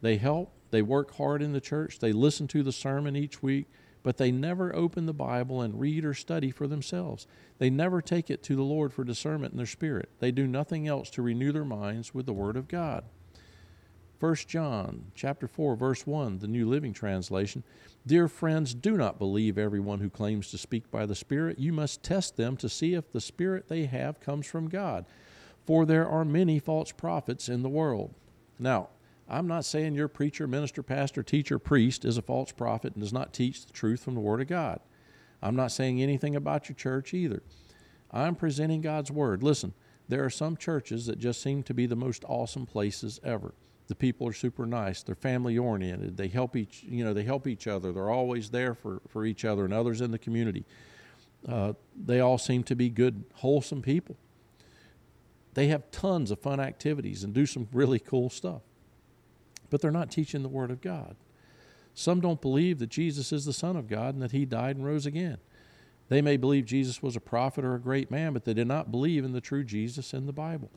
They 0.00 0.16
help, 0.16 0.52
they 0.70 0.82
work 0.82 1.16
hard 1.16 1.42
in 1.42 1.52
the 1.52 1.60
church, 1.60 1.98
they 1.98 2.12
listen 2.12 2.46
to 2.48 2.62
the 2.62 2.72
sermon 2.72 3.16
each 3.16 3.42
week, 3.42 3.66
but 4.04 4.18
they 4.18 4.30
never 4.30 4.76
open 4.76 5.06
the 5.06 5.14
Bible 5.14 5.62
and 5.62 5.80
read 5.80 6.04
or 6.04 6.14
study 6.14 6.52
for 6.52 6.68
themselves. 6.68 7.26
They 7.58 7.70
never 7.70 8.00
take 8.00 8.30
it 8.30 8.44
to 8.44 8.54
the 8.54 8.62
Lord 8.62 8.92
for 8.92 9.02
discernment 9.02 9.52
in 9.52 9.56
their 9.56 9.66
spirit. 9.66 10.10
They 10.20 10.30
do 10.30 10.46
nothing 10.46 10.86
else 10.86 11.10
to 11.10 11.22
renew 11.22 11.50
their 11.50 11.64
minds 11.64 12.14
with 12.14 12.26
the 12.26 12.32
Word 12.32 12.56
of 12.56 12.68
God. 12.68 13.04
1 14.20 14.34
John 14.46 15.06
chapter 15.14 15.48
4 15.48 15.74
verse 15.74 16.06
1 16.06 16.38
the 16.38 16.46
New 16.46 16.68
Living 16.68 16.92
Translation 16.92 17.64
Dear 18.06 18.28
friends 18.28 18.72
do 18.72 18.96
not 18.96 19.18
believe 19.18 19.58
everyone 19.58 20.00
who 20.00 20.08
claims 20.08 20.50
to 20.50 20.56
speak 20.56 20.90
by 20.90 21.04
the 21.04 21.16
Spirit 21.16 21.58
you 21.58 21.72
must 21.72 22.02
test 22.02 22.36
them 22.36 22.56
to 22.58 22.68
see 22.68 22.94
if 22.94 23.10
the 23.10 23.20
spirit 23.20 23.68
they 23.68 23.86
have 23.86 24.20
comes 24.20 24.46
from 24.46 24.68
God 24.68 25.04
for 25.66 25.84
there 25.84 26.08
are 26.08 26.24
many 26.24 26.58
false 26.58 26.92
prophets 26.92 27.48
in 27.48 27.62
the 27.62 27.68
world 27.68 28.14
now 28.58 28.88
I'm 29.34 29.48
not 29.48 29.64
saying 29.64 29.96
your 29.96 30.06
preacher, 30.06 30.46
minister, 30.46 30.80
pastor, 30.80 31.24
teacher, 31.24 31.58
priest 31.58 32.04
is 32.04 32.16
a 32.16 32.22
false 32.22 32.52
prophet 32.52 32.94
and 32.94 33.02
does 33.02 33.12
not 33.12 33.34
teach 33.34 33.66
the 33.66 33.72
truth 33.72 34.04
from 34.04 34.14
the 34.14 34.20
Word 34.20 34.40
of 34.40 34.46
God. 34.46 34.78
I'm 35.42 35.56
not 35.56 35.72
saying 35.72 36.00
anything 36.00 36.36
about 36.36 36.68
your 36.68 36.76
church 36.76 37.12
either. 37.12 37.42
I'm 38.12 38.36
presenting 38.36 38.80
God's 38.80 39.10
Word. 39.10 39.42
Listen, 39.42 39.74
there 40.08 40.24
are 40.24 40.30
some 40.30 40.56
churches 40.56 41.06
that 41.06 41.18
just 41.18 41.42
seem 41.42 41.64
to 41.64 41.74
be 41.74 41.86
the 41.86 41.96
most 41.96 42.24
awesome 42.28 42.64
places 42.64 43.18
ever. 43.24 43.54
The 43.88 43.96
people 43.96 44.28
are 44.28 44.32
super 44.32 44.66
nice. 44.66 45.02
They're 45.02 45.16
family 45.16 45.58
oriented. 45.58 46.16
They 46.16 46.28
help 46.28 46.54
each, 46.54 46.84
you 46.84 47.04
know, 47.04 47.12
they 47.12 47.24
help 47.24 47.48
each 47.48 47.66
other. 47.66 47.90
They're 47.90 48.10
always 48.10 48.50
there 48.50 48.76
for, 48.76 49.02
for 49.08 49.24
each 49.26 49.44
other 49.44 49.64
and 49.64 49.74
others 49.74 50.00
in 50.00 50.12
the 50.12 50.18
community. 50.18 50.64
Uh, 51.46 51.72
they 51.96 52.20
all 52.20 52.38
seem 52.38 52.62
to 52.62 52.76
be 52.76 52.88
good, 52.88 53.24
wholesome 53.34 53.82
people. 53.82 54.16
They 55.54 55.66
have 55.66 55.90
tons 55.90 56.30
of 56.30 56.38
fun 56.38 56.60
activities 56.60 57.24
and 57.24 57.34
do 57.34 57.46
some 57.46 57.66
really 57.72 57.98
cool 57.98 58.30
stuff 58.30 58.62
but 59.74 59.80
they're 59.80 59.90
not 59.90 60.08
teaching 60.08 60.44
the 60.44 60.48
Word 60.48 60.70
of 60.70 60.80
God. 60.80 61.16
Some 61.94 62.20
don't 62.20 62.40
believe 62.40 62.78
that 62.78 62.90
Jesus 62.90 63.32
is 63.32 63.44
the 63.44 63.52
Son 63.52 63.74
of 63.74 63.88
God 63.88 64.14
and 64.14 64.22
that 64.22 64.30
He 64.30 64.44
died 64.44 64.76
and 64.76 64.86
rose 64.86 65.04
again. 65.04 65.38
They 66.08 66.22
may 66.22 66.36
believe 66.36 66.64
Jesus 66.64 67.02
was 67.02 67.16
a 67.16 67.20
prophet 67.20 67.64
or 67.64 67.74
a 67.74 67.80
great 67.80 68.08
man, 68.08 68.34
but 68.34 68.44
they 68.44 68.54
did 68.54 68.68
not 68.68 68.92
believe 68.92 69.24
in 69.24 69.32
the 69.32 69.40
true 69.40 69.64
Jesus 69.64 70.14
in 70.14 70.26
the 70.26 70.32
Bible. 70.32 70.70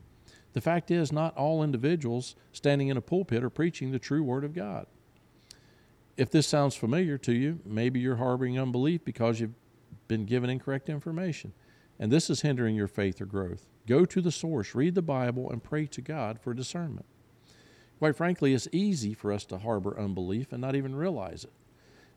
The 0.54 0.62
fact 0.62 0.90
is, 0.90 1.12
not 1.12 1.38
all 1.38 1.62
individuals 1.62 2.36
standing 2.52 2.88
in 2.88 2.98
a 2.98 3.02
pulpit 3.02 3.44
are 3.44 3.52
preaching 3.52 3.92
the 3.92 4.00
true 4.00 4.24
Word 4.24 4.44
of 4.44 4.56
God. 4.56 4.88
If 6.18 6.32
this 6.32 6.48
sounds 6.48 6.76
familiar 6.76 7.20
to 7.20 7.34
you, 7.34 7.60
maybe 7.64 8.00
you're 8.00 8.16
harboring 8.16 8.58
unbelief 8.58 9.06
because 9.06 9.40
you've 9.40 9.54
been 10.08 10.26
given 10.26 10.50
incorrect 10.50 10.90
information, 10.90 11.54
and 12.00 12.12
this 12.12 12.32
is 12.32 12.42
hindering 12.42 12.76
your 12.76 12.88
faith 12.88 13.22
or 13.22 13.28
growth. 13.28 13.68
Go 13.86 14.06
to 14.06 14.22
the 14.22 14.32
source, 14.32 14.74
read 14.74 14.96
the 14.96 15.04
Bible, 15.04 15.52
and 15.52 15.64
pray 15.64 15.86
to 15.86 16.02
God 16.02 16.40
for 16.40 16.56
discernment. 16.56 17.06
Quite 18.00 18.16
frankly, 18.16 18.54
it's 18.54 18.68
easy 18.72 19.14
for 19.14 19.32
us 19.32 19.46
to 19.46 19.58
harbor 19.58 20.00
unbelief 20.00 20.52
and 20.52 20.62
not 20.62 20.76
even 20.76 20.96
realize 20.96 21.44
it. 21.44 21.52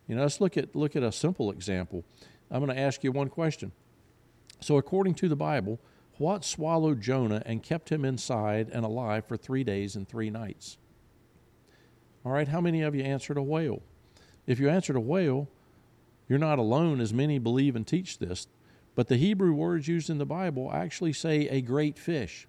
You 0.07 0.17
know, 0.17 0.23
let's 0.23 0.41
look 0.41 0.57
at 0.57 0.75
look 0.75 0.97
at 0.97 1.03
a 1.03 1.13
simple 1.13 1.51
example. 1.51 2.05
I'm 2.51 2.65
going 2.65 2.75
to 2.75 2.81
ask 2.81 3.05
you 3.05 3.13
one 3.13 3.29
question. 3.29 3.73
So, 4.61 4.77
according 4.77 5.15
to 5.15 5.29
the 5.29 5.37
Bible, 5.37 5.79
what 6.19 6.45
swallowed 6.45 7.01
Jonah 7.01 7.43
and 7.47 7.63
kept 7.63 7.89
him 7.91 8.05
inside 8.05 8.69
and 8.73 8.85
alive 8.85 9.25
for 9.25 9.37
three 9.37 9.65
days 9.65 9.97
and 9.97 10.07
three 10.07 10.29
nights? 10.29 10.77
All 12.25 12.33
right, 12.33 12.49
how 12.49 12.61
many 12.61 12.83
of 12.83 12.95
you 12.95 13.03
answered 13.03 13.39
a 13.39 13.43
whale? 13.43 13.83
If 14.47 14.61
you 14.61 14.69
answered 14.69 14.97
a 14.97 15.01
whale, 15.01 15.49
you're 16.29 16.39
not 16.39 16.59
alone, 16.59 17.01
as 17.01 17.15
many 17.15 17.39
believe 17.39 17.75
and 17.75 17.87
teach 17.87 18.19
this. 18.19 18.47
But 18.95 19.09
the 19.09 19.17
Hebrew 19.17 19.53
words 19.53 19.89
used 19.89 20.11
in 20.11 20.19
the 20.19 20.27
Bible 20.27 20.71
actually 20.73 21.13
say 21.13 21.49
a 21.49 21.61
great 21.61 21.99
fish. 21.99 22.47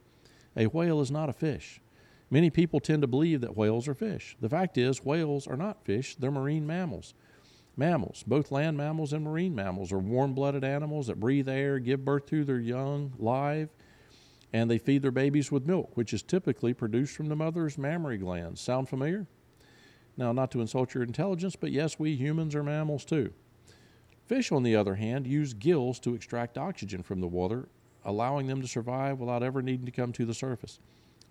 A 0.58 0.66
whale 0.66 1.00
is 1.00 1.12
not 1.12 1.30
a 1.30 1.34
fish. 1.34 1.81
Many 2.32 2.50
people 2.50 2.80
tend 2.80 3.02
to 3.02 3.08
believe 3.08 3.42
that 3.42 3.58
whales 3.58 3.90
are 3.90 3.94
fish. 3.94 4.38
The 4.40 4.50
fact 4.50 4.78
is, 4.78 5.04
whales 5.04 5.48
are 5.48 5.58
not 5.58 5.84
fish, 5.84 6.16
they're 6.16 6.32
marine 6.32 6.66
mammals. 6.66 7.14
Mammals, 7.76 8.24
both 8.26 8.52
land 8.52 8.78
mammals 8.78 9.12
and 9.12 9.26
marine 9.26 9.54
mammals, 9.54 9.92
are 9.92 10.00
warm 10.00 10.34
blooded 10.34 10.64
animals 10.64 11.08
that 11.08 11.20
breathe 11.20 11.50
air, 11.50 11.78
give 11.78 12.06
birth 12.06 12.26
to 12.28 12.46
their 12.46 12.60
young 12.60 13.12
live, 13.20 13.70
and 14.54 14.72
they 14.72 14.78
feed 14.78 15.02
their 15.02 15.12
babies 15.12 15.52
with 15.52 15.66
milk, 15.66 15.92
which 15.96 16.14
is 16.14 16.24
typically 16.24 16.74
produced 16.74 17.16
from 17.16 17.28
the 17.28 17.36
mother's 17.36 17.78
mammary 17.78 18.18
glands. 18.18 18.62
Sound 18.62 18.88
familiar? 18.88 19.28
Now, 20.16 20.32
not 20.32 20.52
to 20.52 20.62
insult 20.62 20.94
your 20.94 21.04
intelligence, 21.04 21.58
but 21.58 21.72
yes, 21.72 22.00
we 22.00 22.16
humans 22.16 22.56
are 22.56 22.64
mammals 22.64 23.04
too. 23.04 23.34
Fish, 24.26 24.54
on 24.54 24.64
the 24.64 24.76
other 24.76 24.96
hand, 24.96 25.28
use 25.28 25.54
gills 25.54 26.00
to 26.00 26.16
extract 26.16 26.58
oxygen 26.58 27.04
from 27.04 27.20
the 27.20 27.28
water, 27.28 27.68
allowing 28.06 28.48
them 28.48 28.62
to 28.62 28.68
survive 28.68 29.20
without 29.20 29.44
ever 29.44 29.62
needing 29.62 29.86
to 29.86 29.92
come 29.92 30.14
to 30.14 30.26
the 30.26 30.34
surface. 30.34 30.80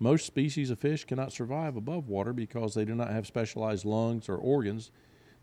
Most 0.01 0.25
species 0.25 0.71
of 0.71 0.79
fish 0.79 1.05
cannot 1.05 1.31
survive 1.31 1.75
above 1.75 2.09
water 2.09 2.33
because 2.33 2.73
they 2.73 2.85
do 2.85 2.95
not 2.95 3.11
have 3.11 3.27
specialized 3.27 3.85
lungs 3.85 4.27
or 4.27 4.35
organs 4.35 4.89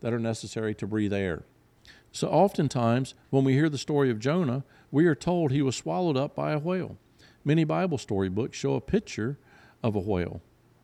that 0.01 0.11
are 0.11 0.19
necessary 0.19 0.75
to 0.75 0.85
breathe 0.85 1.13
air. 1.13 1.45
So, 2.11 2.27
oftentimes, 2.27 3.13
when 3.29 3.45
we 3.45 3.53
hear 3.53 3.69
the 3.69 3.77
story 3.77 4.11
of 4.11 4.19
Jonah, 4.19 4.65
we 4.91 5.05
are 5.05 5.15
told 5.15 5.53
he 5.53 5.61
was 5.61 5.77
swallowed 5.77 6.17
up 6.17 6.35
by 6.35 6.51
a 6.51 6.59
whale. 6.59 6.97
Many 7.45 7.63
Bible 7.63 7.97
storybooks 7.97 8.57
show 8.57 8.73
a 8.73 8.81
picture 8.81 9.37
of 9.81 9.95
a 9.95 9.99
whale. 9.99 10.41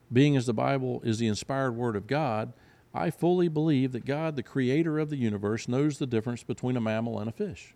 Being 0.10 0.38
as 0.38 0.46
the 0.46 0.54
Bible 0.54 1.02
is 1.04 1.20
the 1.20 1.28
inspired 1.28 1.74
Word 1.74 1.98
of 1.98 2.08
God, 2.08 2.54
I 2.94 3.12
fully 3.12 3.50
believe 3.50 3.92
that 3.92 4.06
God, 4.06 4.38
the 4.38 4.44
creator 4.44 5.00
of 5.00 5.10
the 5.10 5.18
universe, 5.18 5.68
knows 5.68 5.98
the 5.98 6.08
difference 6.08 6.44
between 6.44 6.78
a 6.78 6.82
mammal 6.82 7.20
and 7.20 7.28
a 7.28 7.34
fish. 7.34 7.76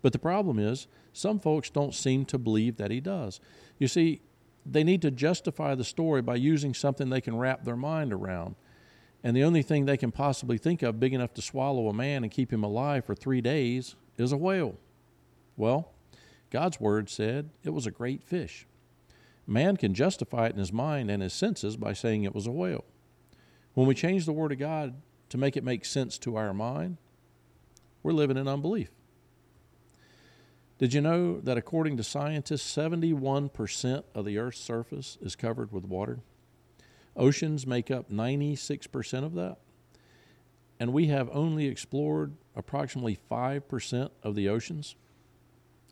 But 0.00 0.14
the 0.14 0.18
problem 0.18 0.58
is, 0.58 0.86
some 1.12 1.38
folks 1.38 1.68
don't 1.68 1.94
seem 1.94 2.24
to 2.26 2.38
believe 2.38 2.78
that 2.78 2.90
He 2.90 3.00
does. 3.00 3.40
You 3.78 3.88
see, 3.88 4.22
they 4.70 4.84
need 4.84 5.02
to 5.02 5.10
justify 5.10 5.74
the 5.74 5.84
story 5.84 6.22
by 6.22 6.36
using 6.36 6.74
something 6.74 7.08
they 7.08 7.20
can 7.20 7.36
wrap 7.36 7.64
their 7.64 7.76
mind 7.76 8.12
around. 8.12 8.54
And 9.24 9.36
the 9.36 9.42
only 9.42 9.62
thing 9.62 9.84
they 9.84 9.96
can 9.96 10.12
possibly 10.12 10.58
think 10.58 10.82
of 10.82 11.00
big 11.00 11.12
enough 11.12 11.34
to 11.34 11.42
swallow 11.42 11.88
a 11.88 11.92
man 11.92 12.22
and 12.22 12.32
keep 12.32 12.52
him 12.52 12.62
alive 12.62 13.04
for 13.04 13.14
three 13.14 13.40
days 13.40 13.96
is 14.16 14.32
a 14.32 14.36
whale. 14.36 14.76
Well, 15.56 15.92
God's 16.50 16.80
word 16.80 17.10
said 17.10 17.50
it 17.64 17.70
was 17.70 17.86
a 17.86 17.90
great 17.90 18.22
fish. 18.22 18.66
Man 19.46 19.76
can 19.76 19.94
justify 19.94 20.46
it 20.46 20.52
in 20.52 20.58
his 20.58 20.72
mind 20.72 21.10
and 21.10 21.22
his 21.22 21.32
senses 21.32 21.76
by 21.76 21.94
saying 21.94 22.24
it 22.24 22.34
was 22.34 22.46
a 22.46 22.52
whale. 22.52 22.84
When 23.74 23.86
we 23.86 23.94
change 23.94 24.26
the 24.26 24.32
word 24.32 24.52
of 24.52 24.58
God 24.58 24.94
to 25.30 25.38
make 25.38 25.56
it 25.56 25.64
make 25.64 25.84
sense 25.84 26.18
to 26.18 26.36
our 26.36 26.52
mind, 26.52 26.98
we're 28.02 28.12
living 28.12 28.36
in 28.36 28.46
unbelief. 28.46 28.90
Did 30.78 30.94
you 30.94 31.00
know 31.00 31.40
that 31.40 31.58
according 31.58 31.96
to 31.96 32.04
scientists, 32.04 32.76
71% 32.76 34.04
of 34.14 34.24
the 34.24 34.38
Earth's 34.38 34.60
surface 34.60 35.18
is 35.20 35.34
covered 35.34 35.72
with 35.72 35.84
water? 35.84 36.20
Oceans 37.16 37.66
make 37.66 37.90
up 37.90 38.10
96% 38.10 39.24
of 39.24 39.34
that. 39.34 39.58
And 40.78 40.92
we 40.92 41.08
have 41.08 41.28
only 41.32 41.66
explored 41.66 42.34
approximately 42.54 43.18
5% 43.28 44.10
of 44.22 44.36
the 44.36 44.48
oceans. 44.48 44.94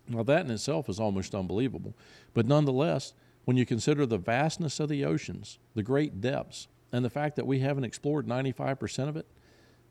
Now, 0.09 0.23
that 0.23 0.45
in 0.45 0.53
itself 0.53 0.89
is 0.89 1.01
almost 1.01 1.35
unbelievable. 1.35 1.95
But 2.33 2.47
nonetheless, 2.47 3.13
when 3.45 3.57
you 3.57 3.67
consider 3.67 4.07
the 4.07 4.19
vastness 4.19 4.79
of 4.79 4.89
the 4.89 5.05
oceans, 5.05 5.59
the 5.75 5.83
great 5.83 6.21
depths, 6.21 6.69
and 6.93 7.05
the 7.05 7.11
fact 7.11 7.35
that 7.35 7.47
we 7.47 7.59
haven't 7.59 7.85
explored 7.85 8.29
95% 8.29 9.09
of 9.09 9.17
it, 9.17 9.27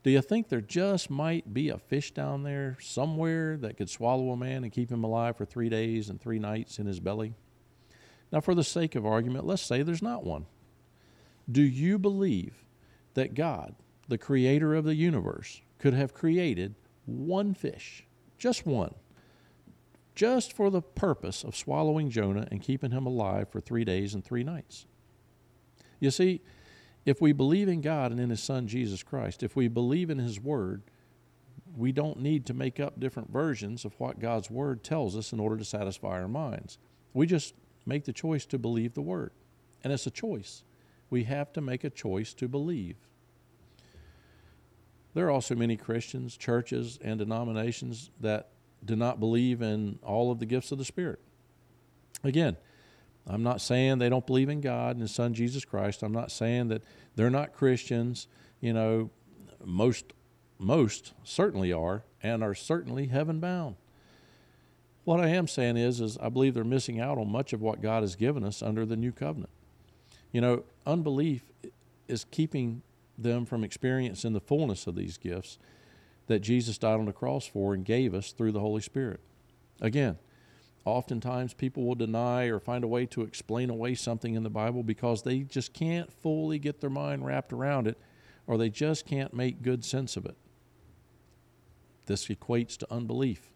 do 0.06 0.12
you 0.12 0.22
think 0.22 0.48
there 0.48 0.60
just 0.60 1.10
might 1.10 1.52
be 1.52 1.68
a 1.68 1.78
fish 1.78 2.12
down 2.12 2.44
there 2.44 2.78
somewhere 2.80 3.56
that 3.56 3.76
could 3.76 3.90
swallow 3.90 4.30
a 4.30 4.36
man 4.36 4.62
and 4.62 4.72
keep 4.72 4.88
him 4.88 5.02
alive 5.02 5.36
for 5.36 5.44
three 5.44 5.68
days 5.68 6.08
and 6.08 6.20
three 6.20 6.38
nights 6.38 6.78
in 6.78 6.86
his 6.86 7.00
belly? 7.00 7.34
Now, 8.30 8.40
for 8.40 8.54
the 8.54 8.62
sake 8.62 8.94
of 8.94 9.04
argument, 9.04 9.46
let's 9.46 9.62
say 9.62 9.82
there's 9.82 10.04
not 10.04 10.22
one. 10.22 10.46
Do 11.50 11.60
you 11.60 11.98
believe 11.98 12.54
that 13.14 13.34
God, 13.34 13.74
the 14.06 14.16
creator 14.16 14.76
of 14.76 14.84
the 14.84 14.94
universe, 14.94 15.60
could 15.80 15.92
have 15.92 16.14
created 16.14 16.76
one 17.06 17.52
fish, 17.52 18.06
just 18.38 18.64
one, 18.64 18.94
just 20.14 20.52
for 20.52 20.70
the 20.70 20.82
purpose 20.82 21.42
of 21.42 21.56
swallowing 21.56 22.10
Jonah 22.10 22.46
and 22.52 22.62
keeping 22.62 22.92
him 22.92 23.06
alive 23.06 23.48
for 23.48 23.60
three 23.60 23.84
days 23.84 24.14
and 24.14 24.24
three 24.24 24.44
nights. 24.44 24.86
You 25.98 26.12
see, 26.12 26.42
if 27.06 27.20
we 27.20 27.32
believe 27.32 27.68
in 27.68 27.80
God 27.80 28.10
and 28.10 28.20
in 28.20 28.30
His 28.30 28.42
Son 28.42 28.66
Jesus 28.66 29.02
Christ, 29.02 29.42
if 29.42 29.54
we 29.56 29.68
believe 29.68 30.10
in 30.10 30.18
His 30.18 30.40
Word, 30.40 30.82
we 31.76 31.92
don't 31.92 32.20
need 32.20 32.44
to 32.46 32.54
make 32.54 32.80
up 32.80 32.98
different 32.98 33.30
versions 33.30 33.84
of 33.84 33.98
what 33.98 34.18
God's 34.18 34.50
Word 34.50 34.82
tells 34.82 35.16
us 35.16 35.32
in 35.32 35.38
order 35.38 35.56
to 35.56 35.64
satisfy 35.64 36.20
our 36.20 36.28
minds. 36.28 36.78
We 37.14 37.26
just 37.26 37.54
make 37.86 38.04
the 38.04 38.12
choice 38.12 38.44
to 38.46 38.58
believe 38.58 38.94
the 38.94 39.02
Word. 39.02 39.30
And 39.84 39.92
it's 39.92 40.06
a 40.06 40.10
choice. 40.10 40.64
We 41.08 41.24
have 41.24 41.52
to 41.52 41.60
make 41.60 41.84
a 41.84 41.90
choice 41.90 42.34
to 42.34 42.48
believe. 42.48 42.96
There 45.14 45.26
are 45.26 45.30
also 45.30 45.54
many 45.54 45.76
Christians, 45.76 46.36
churches, 46.36 46.98
and 47.02 47.18
denominations 47.18 48.10
that 48.20 48.48
do 48.84 48.96
not 48.96 49.20
believe 49.20 49.62
in 49.62 49.98
all 50.02 50.32
of 50.32 50.40
the 50.40 50.46
gifts 50.46 50.72
of 50.72 50.78
the 50.78 50.84
Spirit. 50.84 51.20
Again, 52.24 52.56
I'm 53.26 53.42
not 53.42 53.60
saying 53.60 53.98
they 53.98 54.08
don't 54.08 54.26
believe 54.26 54.48
in 54.48 54.60
God 54.60 54.96
and 54.96 55.02
His 55.02 55.10
Son 55.10 55.34
Jesus 55.34 55.64
Christ. 55.64 56.02
I'm 56.02 56.12
not 56.12 56.30
saying 56.30 56.68
that 56.68 56.82
they're 57.16 57.30
not 57.30 57.52
Christians. 57.52 58.28
You 58.60 58.72
know, 58.72 59.10
most 59.64 60.12
most 60.58 61.12
certainly 61.22 61.72
are 61.72 62.04
and 62.22 62.42
are 62.42 62.54
certainly 62.54 63.06
heaven 63.06 63.40
bound. 63.40 63.76
What 65.04 65.20
I 65.20 65.28
am 65.28 65.46
saying 65.46 65.76
is, 65.76 66.00
is 66.00 66.18
I 66.18 66.28
believe 66.28 66.54
they're 66.54 66.64
missing 66.64 66.98
out 66.98 67.18
on 67.18 67.30
much 67.30 67.52
of 67.52 67.60
what 67.60 67.80
God 67.80 68.02
has 68.02 68.16
given 68.16 68.42
us 68.42 68.62
under 68.62 68.84
the 68.84 68.96
new 68.96 69.12
covenant. 69.12 69.50
You 70.32 70.40
know, 70.40 70.64
unbelief 70.84 71.42
is 72.08 72.24
keeping 72.24 72.82
them 73.16 73.46
from 73.46 73.64
experiencing 73.64 74.32
the 74.32 74.40
fullness 74.40 74.86
of 74.86 74.94
these 74.96 75.16
gifts 75.16 75.58
that 76.26 76.40
Jesus 76.40 76.76
died 76.78 76.98
on 76.98 77.04
the 77.04 77.12
cross 77.12 77.46
for 77.46 77.72
and 77.72 77.84
gave 77.84 78.14
us 78.14 78.32
through 78.32 78.52
the 78.52 78.60
Holy 78.60 78.82
Spirit. 78.82 79.20
Again, 79.80 80.18
oftentimes 80.86 81.52
people 81.52 81.84
will 81.84 81.94
deny 81.94 82.44
or 82.44 82.60
find 82.60 82.84
a 82.84 82.88
way 82.88 83.04
to 83.06 83.22
explain 83.22 83.68
away 83.68 83.94
something 83.94 84.34
in 84.34 84.44
the 84.44 84.50
Bible 84.50 84.82
because 84.82 85.22
they 85.22 85.40
just 85.40 85.74
can't 85.74 86.12
fully 86.12 86.58
get 86.58 86.80
their 86.80 86.90
mind 86.90 87.26
wrapped 87.26 87.52
around 87.52 87.86
it 87.86 87.98
or 88.46 88.56
they 88.56 88.70
just 88.70 89.04
can't 89.04 89.34
make 89.34 89.62
good 89.62 89.84
sense 89.84 90.16
of 90.16 90.24
it. 90.24 90.36
This 92.06 92.28
equates 92.28 92.76
to 92.78 92.92
unbelief. 92.92 93.50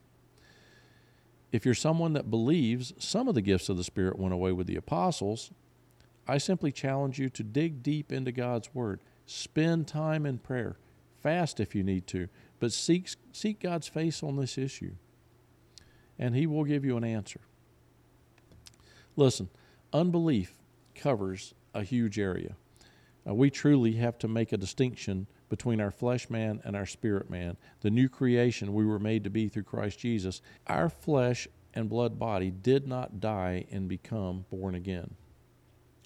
If 1.53 1.65
you're 1.65 1.75
someone 1.75 2.13
that 2.15 2.31
believes 2.31 2.93
some 2.99 3.29
of 3.29 3.35
the 3.35 3.43
gifts 3.43 3.69
of 3.69 3.77
the 3.77 3.85
Spirit 3.85 4.19
went 4.19 4.35
away 4.35 4.53
with 4.53 4.67
the 4.67 4.77
apostles, 4.77 5.53
I 6.27 6.39
simply 6.39 6.73
challenge 6.73 7.19
you 7.19 7.29
to 7.31 7.43
dig 7.43 7.83
deep 7.83 8.13
into 8.13 8.33
God's 8.33 8.75
Word. 8.75 9.01
Spend 9.27 9.87
time 9.87 10.27
in 10.27 10.39
prayer. 10.39 10.77
Fast 11.21 11.61
if 11.61 11.75
you 11.75 11.83
need 11.83 12.07
to, 12.09 12.29
but 12.59 12.73
seek, 12.73 13.09
seek 13.33 13.61
God's 13.61 13.89
face 13.89 14.23
on 14.23 14.37
this 14.37 14.57
issue, 14.57 14.93
and 16.21 16.37
He 16.37 16.47
will 16.47 16.63
give 16.65 16.85
you 16.85 16.97
an 16.97 17.03
answer. 17.03 17.41
Listen, 19.17 19.49
unbelief 19.93 20.55
covers 20.95 21.55
a 21.75 21.83
huge 21.83 22.19
area. 22.19 22.55
Uh, 23.29 23.35
we 23.35 23.51
truly 23.51 23.93
have 23.93 24.19
to 24.19 24.29
make 24.29 24.53
a 24.53 24.57
distinction 24.57 25.27
between 25.49 25.81
our 25.81 25.91
flesh 25.91 26.31
man 26.31 26.61
and 26.65 26.77
our 26.77 26.87
spirit 26.87 27.29
man, 27.29 27.57
the 27.81 27.91
new 27.91 28.09
creation 28.09 28.73
we 28.73 28.87
were 28.87 29.01
made 29.01 29.25
to 29.25 29.31
be 29.31 29.49
through 29.49 29.65
Christ 29.65 29.99
Jesus. 29.99 30.43
Our 30.69 30.89
flesh 30.89 31.49
and 31.75 31.89
blood 31.89 32.19
body 32.19 32.51
did 32.51 32.87
not 32.87 33.21
die 33.21 33.67
and 33.71 33.89
become 33.89 34.45
born 34.51 34.75
again. 34.75 35.15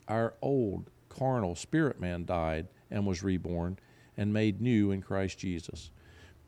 Our 0.08 0.34
old 0.40 0.90
carnal 1.08 1.54
spirit 1.54 2.00
man 2.00 2.24
died 2.24 2.68
and 2.90 3.06
was 3.06 3.22
reborn 3.22 3.78
and 4.16 4.32
made 4.32 4.60
new 4.60 4.90
in 4.90 5.02
Christ 5.02 5.38
Jesus. 5.38 5.90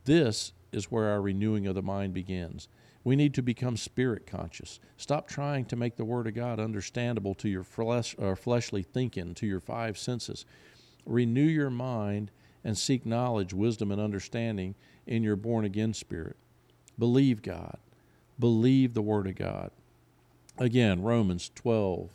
This 0.05 0.53
is 0.73 0.91
where 0.91 1.09
our 1.11 1.21
renewing 1.21 1.67
of 1.67 1.75
the 1.75 1.83
mind 1.83 2.15
begins. 2.15 2.69
We 3.07 3.15
need 3.15 3.35
to 3.35 3.43
become 3.43 3.77
spirit 3.77 4.27
conscious. 4.27 4.81
Stop 4.97 5.29
trying 5.29 5.67
to 5.67 5.77
make 5.77 5.95
the 5.95 6.05
Word 6.05 6.27
of 6.27 6.35
God 6.35 6.59
understandable 6.59 7.35
to 7.37 7.49
your 7.49 7.63
flesh, 7.63 8.17
or 8.19 8.35
fleshly 8.35 8.83
thinking, 8.83 9.33
to 9.35 9.47
your 9.47 9.61
five 9.61 9.97
senses. 9.97 10.45
Renew 11.07 11.47
your 11.47 11.71
mind 11.71 12.33
and 12.65 12.77
seek 12.77 13.07
knowledge, 13.07 13.55
wisdom, 13.55 13.93
and 13.93 14.01
understanding 14.01 14.75
in 15.07 15.23
your 15.23 15.37
born 15.37 15.65
again 15.65 15.95
spirit. 15.95 16.35
Believe 16.99 17.43
God. 17.43 17.79
Believe 18.41 18.95
the 18.95 19.03
Word 19.03 19.29
of 19.29 19.37
God. 19.37 19.71
Again, 20.59 21.01
Romans 21.01 21.53
12, 21.55 22.11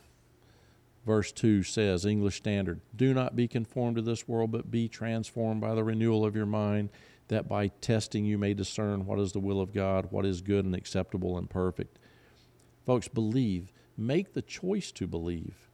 verse 1.06 1.32
2 1.32 1.62
says, 1.62 2.04
English 2.04 2.36
Standard, 2.36 2.82
Do 2.94 3.14
not 3.14 3.34
be 3.34 3.48
conformed 3.48 3.96
to 3.96 4.02
this 4.02 4.28
world, 4.28 4.52
but 4.52 4.70
be 4.70 4.88
transformed 4.88 5.62
by 5.62 5.74
the 5.74 5.84
renewal 5.84 6.22
of 6.22 6.36
your 6.36 6.44
mind, 6.44 6.90
that 7.32 7.48
by 7.48 7.68
testing 7.68 8.24
you 8.24 8.38
may 8.38 8.54
discern 8.54 9.06
what 9.06 9.18
is 9.18 9.32
the 9.32 9.40
will 9.40 9.60
of 9.60 9.72
God, 9.72 10.08
what 10.10 10.26
is 10.26 10.40
good 10.40 10.64
and 10.64 10.74
acceptable 10.74 11.36
and 11.36 11.48
perfect. 11.48 11.98
Folks, 12.84 13.08
believe. 13.08 13.72
Make 13.96 14.32
the 14.32 14.42
choice 14.42 14.92
to 14.92 15.06
believe. 15.06 15.68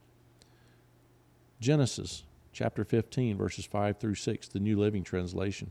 Genesis 1.60 2.24
chapter 2.52 2.84
15, 2.84 3.36
verses 3.36 3.64
5 3.64 3.98
through 3.98 4.14
6, 4.14 4.48
the 4.48 4.60
New 4.60 4.78
Living 4.78 5.02
Translation. 5.02 5.70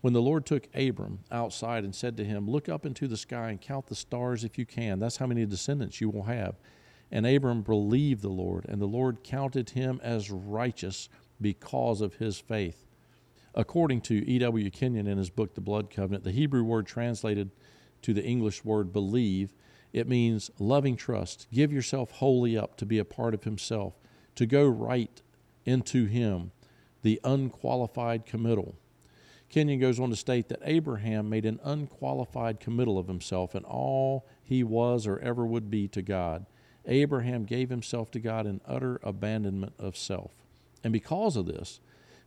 When 0.00 0.14
the 0.14 0.22
Lord 0.22 0.46
took 0.46 0.68
Abram 0.74 1.20
outside 1.30 1.84
and 1.84 1.94
said 1.94 2.16
to 2.16 2.24
him, 2.24 2.48
Look 2.48 2.68
up 2.68 2.86
into 2.86 3.06
the 3.06 3.16
sky 3.16 3.50
and 3.50 3.60
count 3.60 3.86
the 3.86 3.94
stars 3.94 4.44
if 4.44 4.56
you 4.56 4.64
can. 4.64 4.98
That's 4.98 5.18
how 5.18 5.26
many 5.26 5.44
descendants 5.44 6.00
you 6.00 6.08
will 6.08 6.24
have. 6.24 6.56
And 7.12 7.26
Abram 7.26 7.62
believed 7.62 8.22
the 8.22 8.28
Lord, 8.28 8.64
and 8.68 8.80
the 8.80 8.86
Lord 8.86 9.22
counted 9.22 9.70
him 9.70 10.00
as 10.02 10.30
righteous 10.30 11.08
because 11.40 12.00
of 12.00 12.14
his 12.14 12.38
faith. 12.38 12.86
According 13.54 14.02
to 14.02 14.28
E.W. 14.28 14.70
Kenyon 14.70 15.06
in 15.06 15.18
his 15.18 15.30
book, 15.30 15.54
The 15.54 15.60
Blood 15.60 15.90
Covenant, 15.90 16.24
the 16.24 16.30
Hebrew 16.30 16.62
word 16.62 16.86
translated 16.86 17.50
to 18.02 18.14
the 18.14 18.24
English 18.24 18.64
word 18.64 18.92
believe, 18.92 19.52
it 19.92 20.08
means 20.08 20.50
loving 20.58 20.96
trust. 20.96 21.48
Give 21.52 21.72
yourself 21.72 22.12
wholly 22.12 22.56
up 22.56 22.76
to 22.76 22.86
be 22.86 22.98
a 22.98 23.04
part 23.04 23.34
of 23.34 23.44
himself, 23.44 23.94
to 24.36 24.46
go 24.46 24.66
right 24.66 25.20
into 25.64 26.06
him 26.06 26.52
the 27.02 27.20
unqualified 27.24 28.26
committal. 28.26 28.76
Kenyon 29.48 29.80
goes 29.80 29.98
on 29.98 30.10
to 30.10 30.16
state 30.16 30.48
that 30.48 30.60
Abraham 30.62 31.28
made 31.28 31.44
an 31.44 31.58
unqualified 31.64 32.60
committal 32.60 32.98
of 32.98 33.08
himself 33.08 33.54
and 33.54 33.66
all 33.66 34.26
he 34.44 34.62
was 34.62 35.06
or 35.06 35.18
ever 35.18 35.44
would 35.44 35.70
be 35.70 35.88
to 35.88 36.02
God. 36.02 36.46
Abraham 36.86 37.44
gave 37.44 37.68
himself 37.68 38.10
to 38.12 38.20
God 38.20 38.46
in 38.46 38.60
utter 38.64 39.00
abandonment 39.02 39.72
of 39.78 39.96
self. 39.96 40.32
And 40.84 40.92
because 40.92 41.36
of 41.36 41.46
this, 41.46 41.80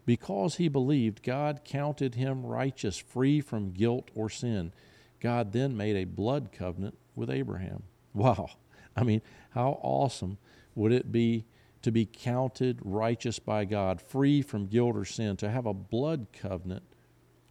because 0.05 0.55
he 0.55 0.67
believed, 0.67 1.23
God 1.23 1.61
counted 1.63 2.15
him 2.15 2.45
righteous, 2.45 2.97
free 2.97 3.41
from 3.41 3.71
guilt 3.71 4.09
or 4.13 4.29
sin. 4.29 4.73
God 5.19 5.53
then 5.53 5.77
made 5.77 5.95
a 5.95 6.03
blood 6.03 6.51
covenant 6.51 6.97
with 7.15 7.29
Abraham. 7.29 7.83
Wow. 8.15 8.51
I 8.95 9.01
mean, 9.01 9.23
how 9.55 9.79
awesome 9.81 10.37
would 10.75 10.91
it 10.91 11.11
be 11.11 11.45
to 11.83 11.91
be 11.91 12.05
counted 12.05 12.79
righteous 12.81 13.39
by 13.39 13.65
God, 13.65 14.01
free 14.01 14.41
from 14.41 14.67
guilt 14.67 14.95
or 14.95 15.05
sin, 15.05 15.35
to 15.37 15.49
have 15.49 15.65
a 15.65 15.73
blood 15.73 16.27
covenant 16.31 16.83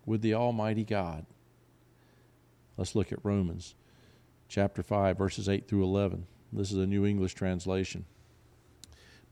with 0.07 0.23
the 0.23 0.35
Almighty 0.35 0.85
God. 0.85 1.27
Let's 2.77 2.95
look 2.95 3.13
at 3.13 3.25
Romans 3.25 3.75
chapter 4.49 4.83
5, 4.83 5.19
verses 5.19 5.49
8 5.49 5.69
through 5.69 5.85
11. 5.85 6.27
This 6.53 6.73
is 6.73 6.79
a 6.79 6.87
New 6.87 7.07
English 7.07 7.35
translation. 7.35 8.07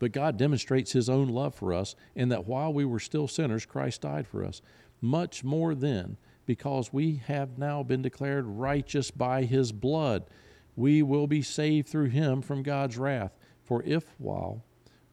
But 0.01 0.13
God 0.13 0.35
demonstrates 0.35 0.93
His 0.93 1.09
own 1.09 1.29
love 1.29 1.53
for 1.53 1.75
us 1.75 1.95
in 2.15 2.29
that 2.29 2.47
while 2.47 2.73
we 2.73 2.85
were 2.85 2.99
still 2.99 3.27
sinners, 3.27 3.67
Christ 3.67 4.01
died 4.01 4.25
for 4.25 4.43
us. 4.43 4.59
Much 4.99 5.43
more 5.43 5.75
then, 5.75 6.17
because 6.47 6.91
we 6.91 7.21
have 7.27 7.59
now 7.59 7.83
been 7.83 8.01
declared 8.01 8.47
righteous 8.47 9.11
by 9.11 9.43
His 9.43 9.71
blood, 9.71 10.23
we 10.75 11.03
will 11.03 11.27
be 11.27 11.43
saved 11.43 11.87
through 11.87 12.09
Him 12.09 12.41
from 12.41 12.63
God's 12.63 12.97
wrath. 12.97 13.37
For 13.63 13.83
if 13.83 14.15
while 14.17 14.63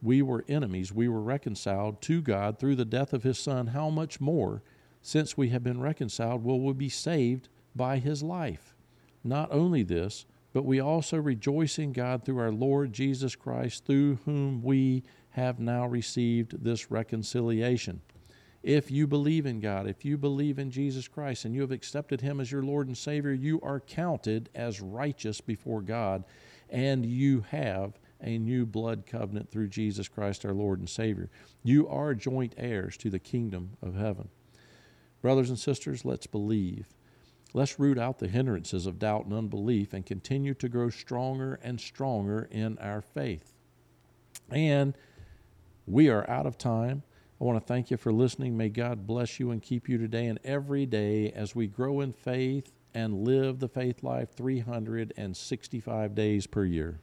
we 0.00 0.22
were 0.22 0.46
enemies, 0.48 0.90
we 0.90 1.06
were 1.06 1.20
reconciled 1.20 2.00
to 2.02 2.22
God 2.22 2.58
through 2.58 2.76
the 2.76 2.86
death 2.86 3.12
of 3.12 3.24
his 3.24 3.38
Son, 3.38 3.66
how 3.66 3.90
much 3.90 4.22
more, 4.22 4.62
since 5.02 5.36
we 5.36 5.50
have 5.50 5.62
been 5.62 5.82
reconciled, 5.82 6.42
will 6.42 6.60
we 6.62 6.72
be 6.72 6.88
saved 6.88 7.50
by 7.76 7.98
his 7.98 8.22
life? 8.22 8.74
Not 9.22 9.52
only 9.52 9.82
this, 9.82 10.24
but 10.52 10.64
we 10.64 10.80
also 10.80 11.18
rejoice 11.18 11.78
in 11.78 11.92
God 11.92 12.24
through 12.24 12.38
our 12.38 12.52
Lord 12.52 12.92
Jesus 12.92 13.36
Christ, 13.36 13.84
through 13.84 14.18
whom 14.24 14.62
we 14.62 15.04
have 15.30 15.60
now 15.60 15.86
received 15.86 16.64
this 16.64 16.90
reconciliation. 16.90 18.00
If 18.62 18.90
you 18.90 19.06
believe 19.06 19.46
in 19.46 19.60
God, 19.60 19.86
if 19.86 20.04
you 20.04 20.18
believe 20.18 20.58
in 20.58 20.70
Jesus 20.70 21.06
Christ, 21.06 21.44
and 21.44 21.54
you 21.54 21.60
have 21.60 21.70
accepted 21.70 22.20
Him 22.20 22.40
as 22.40 22.50
your 22.50 22.62
Lord 22.62 22.88
and 22.88 22.98
Savior, 22.98 23.32
you 23.32 23.60
are 23.62 23.80
counted 23.80 24.48
as 24.54 24.80
righteous 24.80 25.40
before 25.40 25.80
God, 25.80 26.24
and 26.68 27.06
you 27.06 27.44
have 27.50 27.98
a 28.20 28.36
new 28.36 28.66
blood 28.66 29.04
covenant 29.06 29.48
through 29.50 29.68
Jesus 29.68 30.08
Christ 30.08 30.44
our 30.44 30.52
Lord 30.52 30.80
and 30.80 30.88
Savior. 30.88 31.30
You 31.62 31.88
are 31.88 32.14
joint 32.14 32.54
heirs 32.56 32.96
to 32.98 33.10
the 33.10 33.20
kingdom 33.20 33.76
of 33.80 33.94
heaven. 33.94 34.28
Brothers 35.22 35.50
and 35.50 35.58
sisters, 35.58 36.04
let's 36.04 36.26
believe. 36.26 36.86
Let's 37.54 37.78
root 37.78 37.98
out 37.98 38.18
the 38.18 38.28
hindrances 38.28 38.86
of 38.86 38.98
doubt 38.98 39.24
and 39.24 39.34
unbelief 39.34 39.92
and 39.94 40.04
continue 40.04 40.54
to 40.54 40.68
grow 40.68 40.90
stronger 40.90 41.58
and 41.62 41.80
stronger 41.80 42.48
in 42.50 42.78
our 42.78 43.00
faith. 43.00 43.54
And 44.50 44.94
we 45.86 46.08
are 46.10 46.28
out 46.28 46.46
of 46.46 46.58
time. 46.58 47.02
I 47.40 47.44
want 47.44 47.60
to 47.60 47.66
thank 47.66 47.90
you 47.90 47.96
for 47.96 48.12
listening. 48.12 48.56
May 48.56 48.68
God 48.68 49.06
bless 49.06 49.40
you 49.40 49.50
and 49.50 49.62
keep 49.62 49.88
you 49.88 49.96
today 49.96 50.26
and 50.26 50.38
every 50.44 50.86
day 50.86 51.30
as 51.30 51.54
we 51.54 51.66
grow 51.66 52.00
in 52.00 52.12
faith 52.12 52.72
and 52.92 53.24
live 53.24 53.60
the 53.60 53.68
faith 53.68 54.02
life 54.02 54.32
365 54.34 56.14
days 56.14 56.46
per 56.46 56.64
year. 56.64 57.00